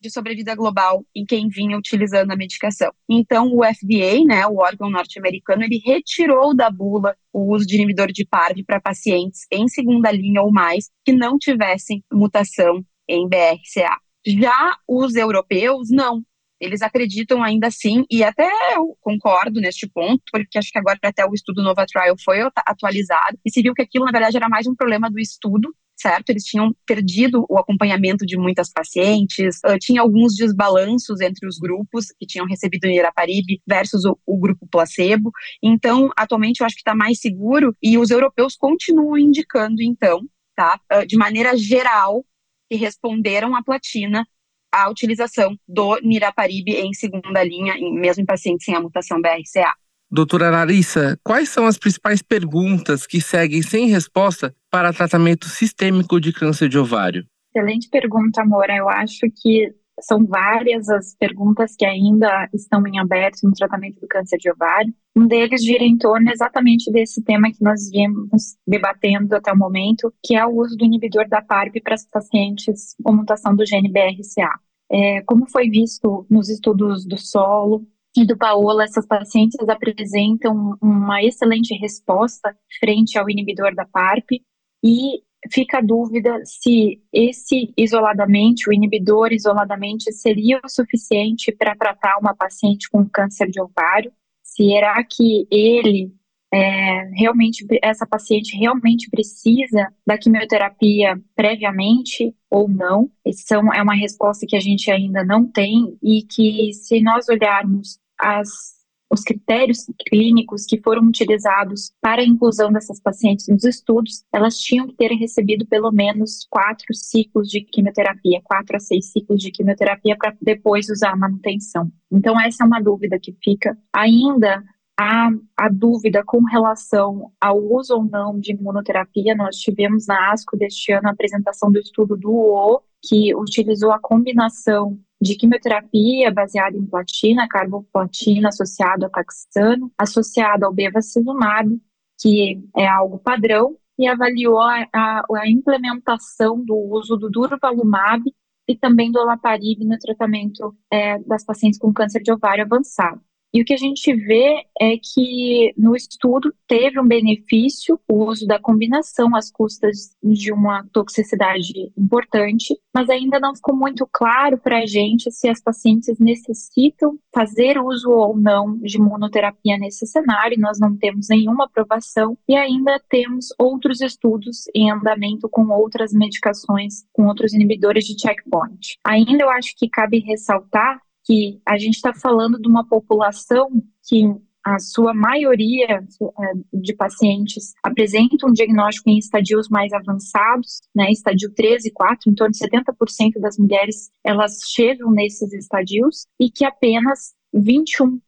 [0.00, 2.92] de sobrevida global em quem vinha utilizando a medicação.
[3.08, 8.12] Então, o FDA, né, o órgão norte-americano, ele retirou da bula o uso de inibidor
[8.12, 13.96] de PARP para pacientes em segunda linha ou mais que não tivessem mutação em BRCA.
[14.26, 16.22] Já os europeus, não.
[16.60, 21.24] Eles acreditam ainda assim, e até eu concordo neste ponto, porque acho que agora até
[21.24, 24.66] o estudo Nova Trial foi atualizado, e se viu que aquilo, na verdade, era mais
[24.66, 26.30] um problema do estudo certo?
[26.30, 32.06] Eles tinham perdido o acompanhamento de muitas pacientes, uh, tinha alguns desbalanços entre os grupos
[32.18, 35.32] que tinham recebido Niraparib versus o, o grupo placebo.
[35.62, 40.22] Então, atualmente eu acho que está mais seguro e os europeus continuam indicando, então,
[40.54, 40.80] tá?
[40.92, 42.24] Uh, de maneira geral,
[42.70, 44.24] que responderam à platina
[44.70, 49.72] a utilização do Niraparib em segunda linha, mesmo em pacientes sem a mutação BRCA.
[50.10, 56.32] Doutora Larissa, quais são as principais perguntas que seguem sem resposta para tratamento sistêmico de
[56.32, 57.26] câncer de ovário?
[57.54, 58.74] Excelente pergunta, Amora.
[58.74, 64.06] Eu acho que são várias as perguntas que ainda estão em aberto no tratamento do
[64.06, 64.94] câncer de ovário.
[65.14, 70.12] Um deles gira em torno exatamente desse tema que nós viemos debatendo até o momento,
[70.24, 73.90] que é o uso do inibidor da PARP para as pacientes com mutação do gene
[73.90, 74.58] BRCA.
[74.90, 81.22] É, como foi visto nos estudos do solo, e do Paola, essas pacientes apresentam uma
[81.22, 84.40] excelente resposta frente ao inibidor da PARP
[84.82, 92.18] e fica a dúvida se esse isoladamente, o inibidor isoladamente, seria o suficiente para tratar
[92.18, 94.12] uma paciente com câncer de ovário.
[94.42, 96.12] Será que ele
[96.52, 103.10] é, realmente essa paciente realmente precisa da quimioterapia previamente ou não.
[103.26, 107.98] Essa é uma resposta que a gente ainda não tem e que se nós olharmos
[108.18, 108.78] as
[109.10, 114.86] os critérios clínicos que foram utilizados para a inclusão dessas pacientes nos estudos, elas tinham
[114.86, 120.16] que ter recebido pelo menos quatro ciclos de quimioterapia, quatro a seis ciclos de quimioterapia
[120.16, 121.90] para depois usar a manutenção.
[122.12, 123.76] Então, essa é uma dúvida que fica.
[123.92, 124.62] Ainda
[124.98, 129.34] há a dúvida com relação ao uso ou não de imunoterapia.
[129.34, 134.00] Nós tivemos na ASCO deste ano a apresentação do estudo do UO, que utilizou a
[134.00, 141.80] combinação de quimioterapia baseada em platina, carboplatina associado a taxano, associado ao bevacizumab,
[142.20, 148.22] que é algo padrão, e avaliou a, a, a implementação do uso do durvalumab
[148.68, 153.20] e também do olaparib no tratamento é, das pacientes com câncer de ovário avançado.
[153.52, 158.46] E o que a gente vê é que no estudo teve um benefício o uso
[158.46, 164.80] da combinação às custas de uma toxicidade importante, mas ainda não ficou muito claro para
[164.80, 170.60] a gente se as pacientes necessitam fazer uso ou não de imunoterapia nesse cenário.
[170.60, 177.06] Nós não temos nenhuma aprovação e ainda temos outros estudos em andamento com outras medicações,
[177.12, 178.98] com outros inibidores de checkpoint.
[179.04, 183.68] Ainda eu acho que cabe ressaltar que a gente está falando de uma população
[184.08, 184.24] que
[184.64, 191.52] a sua maioria é, de pacientes apresenta um diagnóstico em estadios mais avançados, né, estadio
[191.54, 196.64] 13 e 4, em torno de 70% das mulheres elas chegam nesses estadios e que
[196.64, 198.18] apenas 21%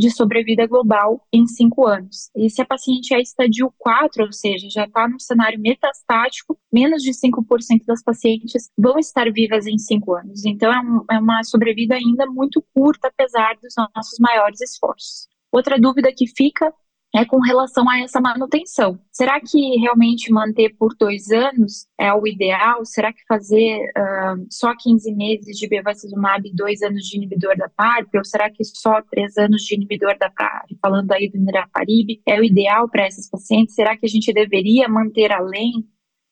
[0.00, 2.30] de sobrevida global em cinco anos.
[2.34, 7.02] E se a paciente é estadio 4, ou seja, já está no cenário metastático, menos
[7.02, 10.46] de 5% das pacientes vão estar vivas em cinco anos.
[10.46, 15.28] Então, é, um, é uma sobrevida ainda muito curta, apesar dos nossos maiores esforços.
[15.52, 16.72] Outra dúvida que fica
[17.14, 18.98] é com relação a essa manutenção.
[19.12, 22.84] Será que realmente manter por dois anos é o ideal?
[22.84, 27.68] Será que fazer uh, só 15 meses de bevacizumab e dois anos de inibidor da
[27.68, 28.14] PARP?
[28.14, 30.70] Ou será que só três anos de inibidor da PARP?
[30.80, 33.74] Falando aí do niraparib, é o ideal para essas pacientes?
[33.74, 35.84] Será que a gente deveria manter além?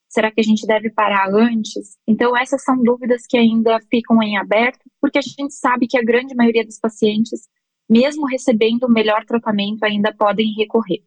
[0.08, 1.98] Será que a gente deve parar antes?
[2.06, 6.02] Então, essas são dúvidas que ainda ficam em aberto, porque a gente sabe que a
[6.02, 7.46] grande maioria dos pacientes
[7.88, 11.02] mesmo recebendo o melhor tratamento, ainda podem recorrer.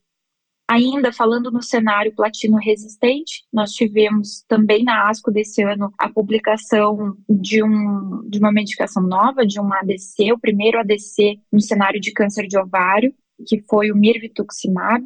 [0.69, 7.17] Ainda falando no cenário platino resistente, nós tivemos também na ASCO desse ano a publicação
[7.29, 12.13] de, um, de uma medicação nova, de um ADC, o primeiro ADC no cenário de
[12.13, 13.13] câncer de ovário,
[13.45, 15.03] que foi o mirvetuximab.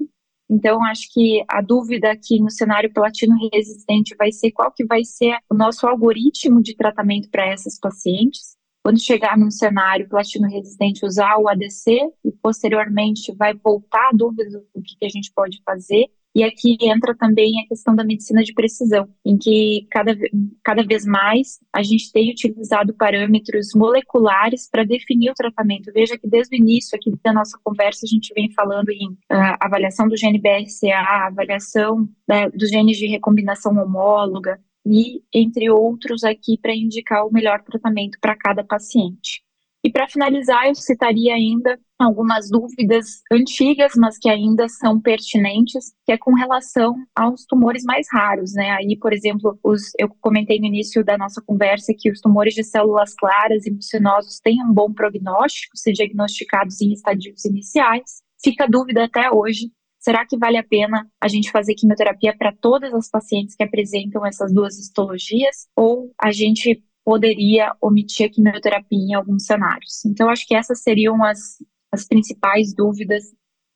[0.48, 5.04] Então, acho que a dúvida aqui no cenário platino resistente vai ser qual que vai
[5.04, 8.56] ser o nosso algoritmo de tratamento para essas pacientes
[8.86, 14.48] quando chegar num cenário platino resistente, usar o ADC e posteriormente vai voltar a dúvida
[14.76, 16.06] do que, a gente pode fazer.
[16.36, 20.16] E aqui entra também a questão da medicina de precisão, em que cada,
[20.64, 25.92] cada vez mais a gente tem utilizado parâmetros moleculares para definir o tratamento.
[25.92, 29.58] Veja que desde o início aqui da nossa conversa a gente vem falando em uh,
[29.62, 36.58] avaliação do gene BRCA, avaliação né, dos genes de recombinação homóloga, e entre outros aqui
[36.62, 39.46] para indicar o melhor tratamento para cada paciente.
[39.86, 46.12] E para finalizar, eu citaria ainda algumas dúvidas antigas, mas que ainda são pertinentes, que
[46.12, 48.72] é com relação aos tumores mais raros, né?
[48.72, 52.64] Aí, por exemplo, os, eu comentei no início da nossa conversa que os tumores de
[52.64, 58.24] células claras e mucinosos têm um bom prognóstico se diagnosticados em estadios iniciais.
[58.44, 59.70] Fica a dúvida até hoje
[60.06, 64.24] Será que vale a pena a gente fazer quimioterapia para todas as pacientes que apresentam
[64.24, 65.68] essas duas histologias?
[65.76, 70.06] Ou a gente poderia omitir a quimioterapia em alguns cenários?
[70.06, 71.58] Então, acho que essas seriam as,
[71.92, 73.24] as principais dúvidas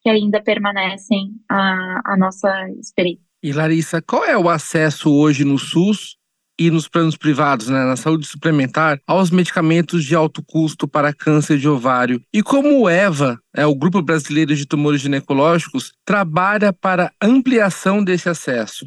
[0.03, 3.25] que ainda permanecem à, à nossa experiência.
[3.41, 6.15] E Larissa, qual é o acesso hoje no SUS
[6.59, 11.57] e nos planos privados, né, na saúde suplementar, aos medicamentos de alto custo para câncer
[11.57, 12.21] de ovário.
[12.33, 18.27] E como o EVA, é, o Grupo Brasileiro de Tumores Ginecológicos, trabalha para ampliação desse
[18.27, 18.85] acesso?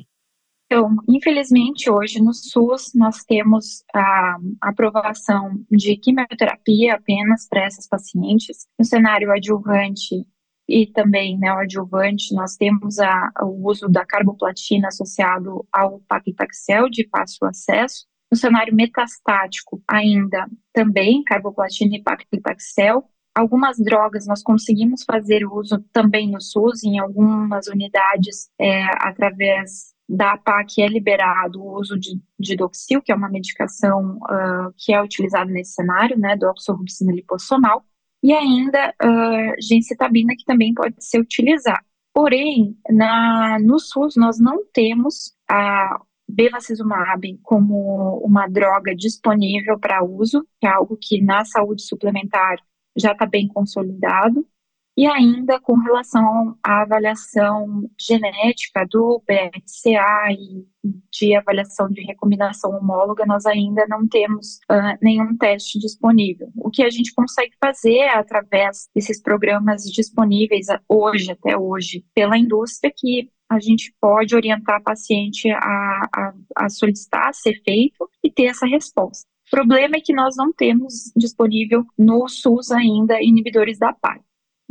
[0.73, 8.67] Então, infelizmente, hoje no SUS nós temos a aprovação de quimioterapia apenas para essas pacientes.
[8.79, 10.25] No cenário adjuvante,
[10.73, 17.47] e também neoadjuvante, nós temos a, o uso da carboplatina associado ao paclitaxel de fácil
[17.47, 18.07] acesso.
[18.31, 23.05] No cenário metastático, ainda também carboplatina e paclitaxel.
[23.35, 30.33] Algumas drogas nós conseguimos fazer uso também no SUS, em algumas unidades, é, através da
[30.33, 34.95] APA que é liberado o uso de, de doxil, que é uma medicação uh, que
[34.95, 37.85] é utilizada nesse cenário, né, doxorubicina liposomal
[38.23, 41.85] e ainda uh, gencitabina, que também pode ser utilizada.
[42.15, 50.47] Porém, na, no SUS nós não temos a bevacizumab como uma droga disponível para uso,
[50.61, 52.59] que é algo que na saúde suplementar
[52.97, 54.47] já está bem consolidado.
[54.95, 60.67] E ainda com relação à avaliação genética do BRCA e
[61.11, 66.51] de avaliação de recombinação homóloga, nós ainda não temos uh, nenhum teste disponível.
[66.57, 72.37] O que a gente consegue fazer é, através desses programas disponíveis hoje, até hoje, pela
[72.37, 78.31] indústria, que a gente pode orientar a paciente a, a, a solicitar, ser feito e
[78.31, 79.27] ter essa resposta.
[79.47, 84.21] O problema é que nós não temos disponível no SUS ainda inibidores da PAR.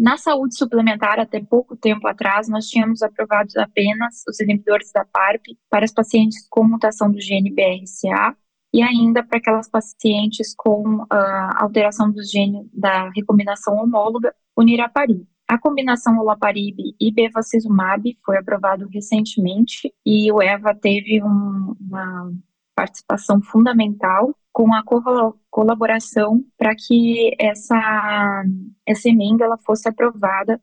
[0.01, 5.43] Na saúde suplementar, até pouco tempo atrás, nós tínhamos aprovados apenas os inibidores da PARP
[5.69, 8.35] para os pacientes com mutação do gene BRCA
[8.73, 11.07] e ainda para aquelas pacientes com uh,
[11.55, 15.23] alteração do gene da recombinação homóloga, o niraparib.
[15.47, 22.33] A combinação olaparib e bevacizumab foi aprovado recentemente e o EVA teve um, uma
[22.75, 25.01] participação fundamental com a co
[25.49, 28.43] colaboração para que essa,
[28.85, 30.61] essa emenda ela fosse aprovada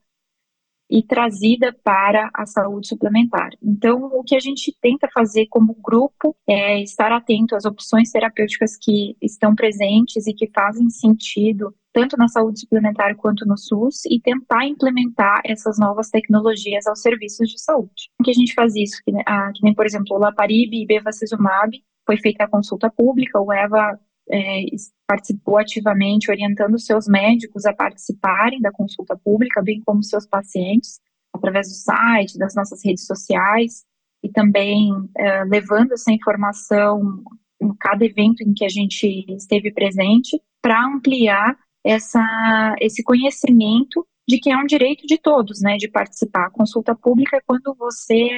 [0.90, 3.50] e trazida para a saúde suplementar.
[3.62, 8.76] Então, o que a gente tenta fazer como grupo é estar atento às opções terapêuticas
[8.76, 14.20] que estão presentes e que fazem sentido tanto na saúde suplementar quanto no SUS e
[14.20, 18.10] tentar implementar essas novas tecnologias aos serviços de saúde.
[18.20, 20.86] O que a gente faz isso, que, ah, que nem, por exemplo, o Laparib e
[20.86, 21.72] Bevacizumab,
[22.08, 24.00] foi feita a consulta pública, o EVA
[24.30, 24.64] é,
[25.06, 31.00] participou ativamente, orientando seus médicos a participarem da consulta pública, bem como seus pacientes,
[31.34, 33.84] através do site, das nossas redes sociais,
[34.22, 37.22] e também é, levando essa informação
[37.60, 44.38] em cada evento em que a gente esteve presente, para ampliar essa, esse conhecimento de
[44.38, 46.46] que é um direito de todos, né, de participar.
[46.46, 48.30] A consulta pública é quando você,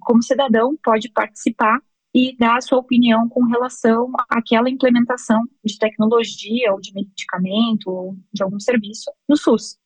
[0.00, 1.80] como cidadão, pode participar
[2.18, 8.16] e dar a sua opinião com relação àquela implementação de tecnologia ou de medicamento ou
[8.32, 9.78] de algum serviço no SUS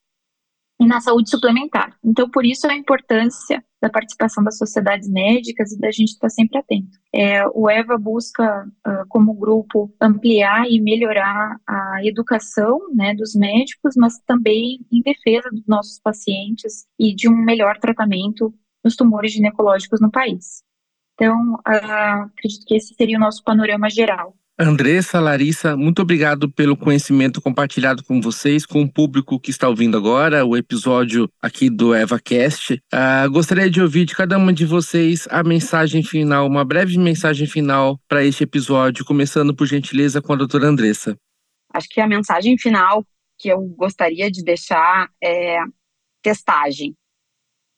[0.81, 1.95] e na saúde suplementar.
[2.03, 6.59] Então, por isso a importância da participação das sociedades médicas e da gente estar sempre
[6.59, 6.99] atento.
[7.13, 13.95] É, o EVA busca, uh, como grupo, ampliar e melhorar a educação né, dos médicos,
[13.97, 20.01] mas também em defesa dos nossos pacientes e de um melhor tratamento dos tumores ginecológicos
[20.01, 20.63] no país.
[21.23, 24.35] Então, uh, acredito que esse seria o nosso panorama geral.
[24.59, 29.97] Andressa, Larissa, muito obrigado pelo conhecimento compartilhado com vocês, com o público que está ouvindo
[29.97, 32.75] agora o episódio aqui do EvaCast.
[32.93, 37.47] Uh, gostaria de ouvir de cada uma de vocês a mensagem final, uma breve mensagem
[37.47, 41.17] final para este episódio, começando por gentileza com a doutora Andressa.
[41.73, 43.07] Acho que a mensagem final
[43.39, 45.59] que eu gostaria de deixar é
[46.21, 46.97] testagem,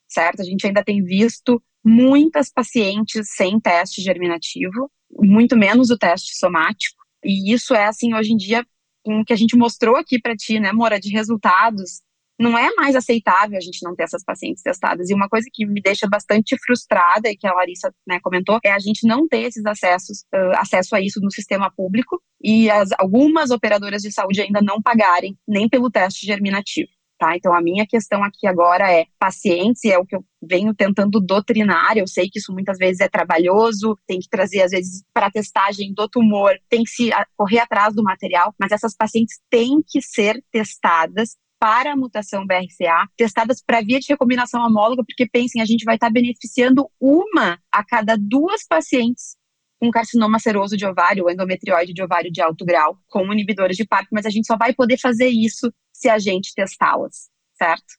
[0.09, 0.41] certo?
[0.41, 7.03] A gente ainda tem visto muitas pacientes sem teste germinativo, muito menos o teste somático.
[7.25, 8.65] E isso é, assim, hoje em dia,
[9.05, 12.03] o que a gente mostrou aqui para ti, né, Mora, de resultados,
[12.39, 15.09] não é mais aceitável a gente não ter essas pacientes testadas.
[15.09, 18.73] E uma coisa que me deixa bastante frustrada e que a Larissa né, comentou é
[18.73, 22.91] a gente não ter esses acessos, uh, acesso a isso no sistema público e as,
[22.99, 26.91] algumas operadoras de saúde ainda não pagarem nem pelo teste germinativo.
[27.19, 27.37] Tá?
[27.37, 31.21] Então, a minha questão aqui agora é pacientes, e é o que eu venho tentando
[31.21, 31.97] doutrinar.
[31.97, 35.95] Eu sei que isso muitas vezes é trabalhoso, tem que trazer, às vezes, para testagem
[35.95, 40.43] do tumor, tem que se correr atrás do material, mas essas pacientes têm que ser
[40.51, 45.85] testadas para a mutação BRCA, testadas para via de recombinação homóloga, porque pensem, a gente
[45.85, 49.37] vai estar tá beneficiando uma a cada duas pacientes
[49.81, 53.87] com carcinoma seroso de ovário ou endometrióide de ovário de alto grau, com inibidores de
[53.87, 55.73] PARP, mas a gente só vai poder fazer isso
[56.05, 57.95] se a gente testá-las, certo?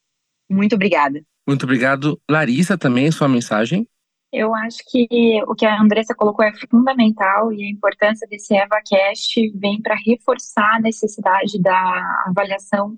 [0.47, 1.19] Muito obrigada.
[1.47, 2.21] Muito obrigado.
[2.29, 3.89] Larissa, também, sua mensagem.
[4.31, 9.51] Eu acho que o que a Andressa colocou é fundamental e a importância desse EvaCast
[9.57, 12.95] vem para reforçar a necessidade da avaliação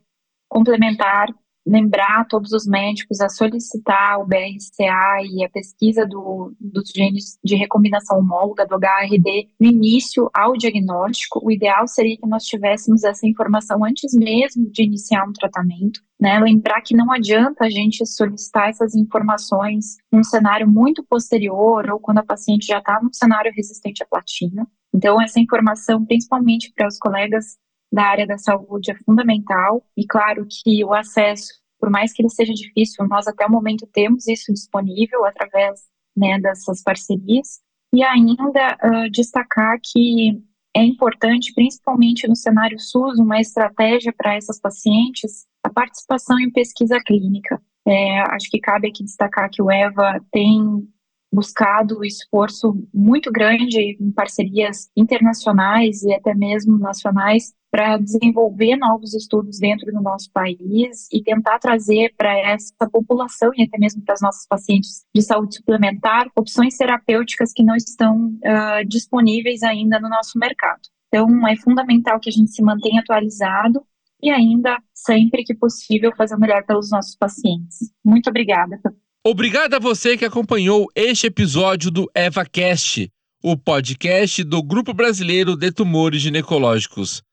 [0.50, 1.28] complementar
[1.68, 7.56] lembrar todos os médicos a solicitar o BRCA e a pesquisa do, dos genes de
[7.56, 11.42] recombinação homóloga do HRD no início ao diagnóstico.
[11.44, 16.02] O ideal seria que nós tivéssemos essa informação antes mesmo de iniciar um tratamento.
[16.20, 22.00] Né, lembrar que não adianta a gente solicitar essas informações num cenário muito posterior ou
[22.00, 24.68] quando a paciente já está num cenário resistente à platina.
[24.92, 27.58] Então, essa informação, principalmente para os colegas
[27.92, 32.30] da área da saúde é fundamental e claro que o acesso, por mais que ele
[32.30, 35.82] seja difícil, nós até o momento temos isso disponível através
[36.16, 37.60] né, dessas parcerias
[37.94, 40.42] e ainda uh, destacar que
[40.76, 47.00] é importante, principalmente no cenário SUS, uma estratégia para essas pacientes, a participação em pesquisa
[47.04, 47.60] clínica.
[47.88, 50.88] É, acho que cabe aqui destacar que o EVA tem
[51.34, 59.60] buscado esforço muito grande em parcerias internacionais e até mesmo nacionais para desenvolver novos estudos
[59.60, 64.22] dentro do nosso país e tentar trazer para essa população e até mesmo para os
[64.22, 70.40] nossos pacientes de saúde suplementar opções terapêuticas que não estão uh, disponíveis ainda no nosso
[70.40, 70.82] mercado.
[71.08, 73.80] Então, é fundamental que a gente se mantenha atualizado
[74.24, 77.92] e ainda, sempre que possível, fazer o melhor pelos nossos pacientes.
[78.04, 78.82] Muito obrigada.
[79.24, 83.08] Obrigado a você que acompanhou este episódio do EvaCast,
[83.44, 87.27] o podcast do Grupo Brasileiro de Tumores Ginecológicos.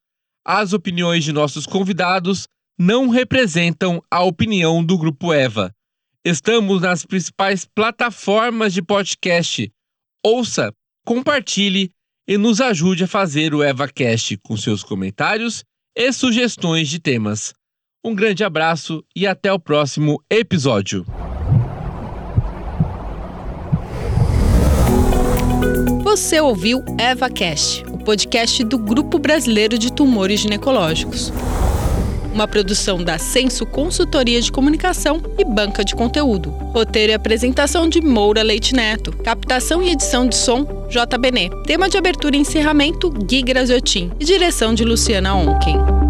[0.47, 2.47] As opiniões de nossos convidados
[2.79, 5.73] não representam a opinião do Grupo EVA.
[6.23, 9.73] Estamos nas principais plataformas de podcast.
[10.23, 10.71] Ouça,
[11.05, 11.91] compartilhe
[12.29, 15.65] e nos ajude a fazer o EvaCast com seus comentários
[15.97, 17.55] e sugestões de temas.
[18.05, 21.07] Um grande abraço e até o próximo episódio.
[26.15, 31.33] Você ouviu EvaCast, o podcast do Grupo Brasileiro de Tumores Ginecológicos.
[32.33, 36.51] Uma produção da Censo Consultoria de Comunicação e Banca de Conteúdo.
[36.73, 39.11] Roteiro e apresentação de Moura Leite Neto.
[39.25, 41.19] Captação e edição de som, J.
[41.19, 41.51] Benê.
[41.67, 44.13] Tema de abertura e encerramento, Gui Graziotin.
[44.21, 46.04] E direção de Luciana Onken.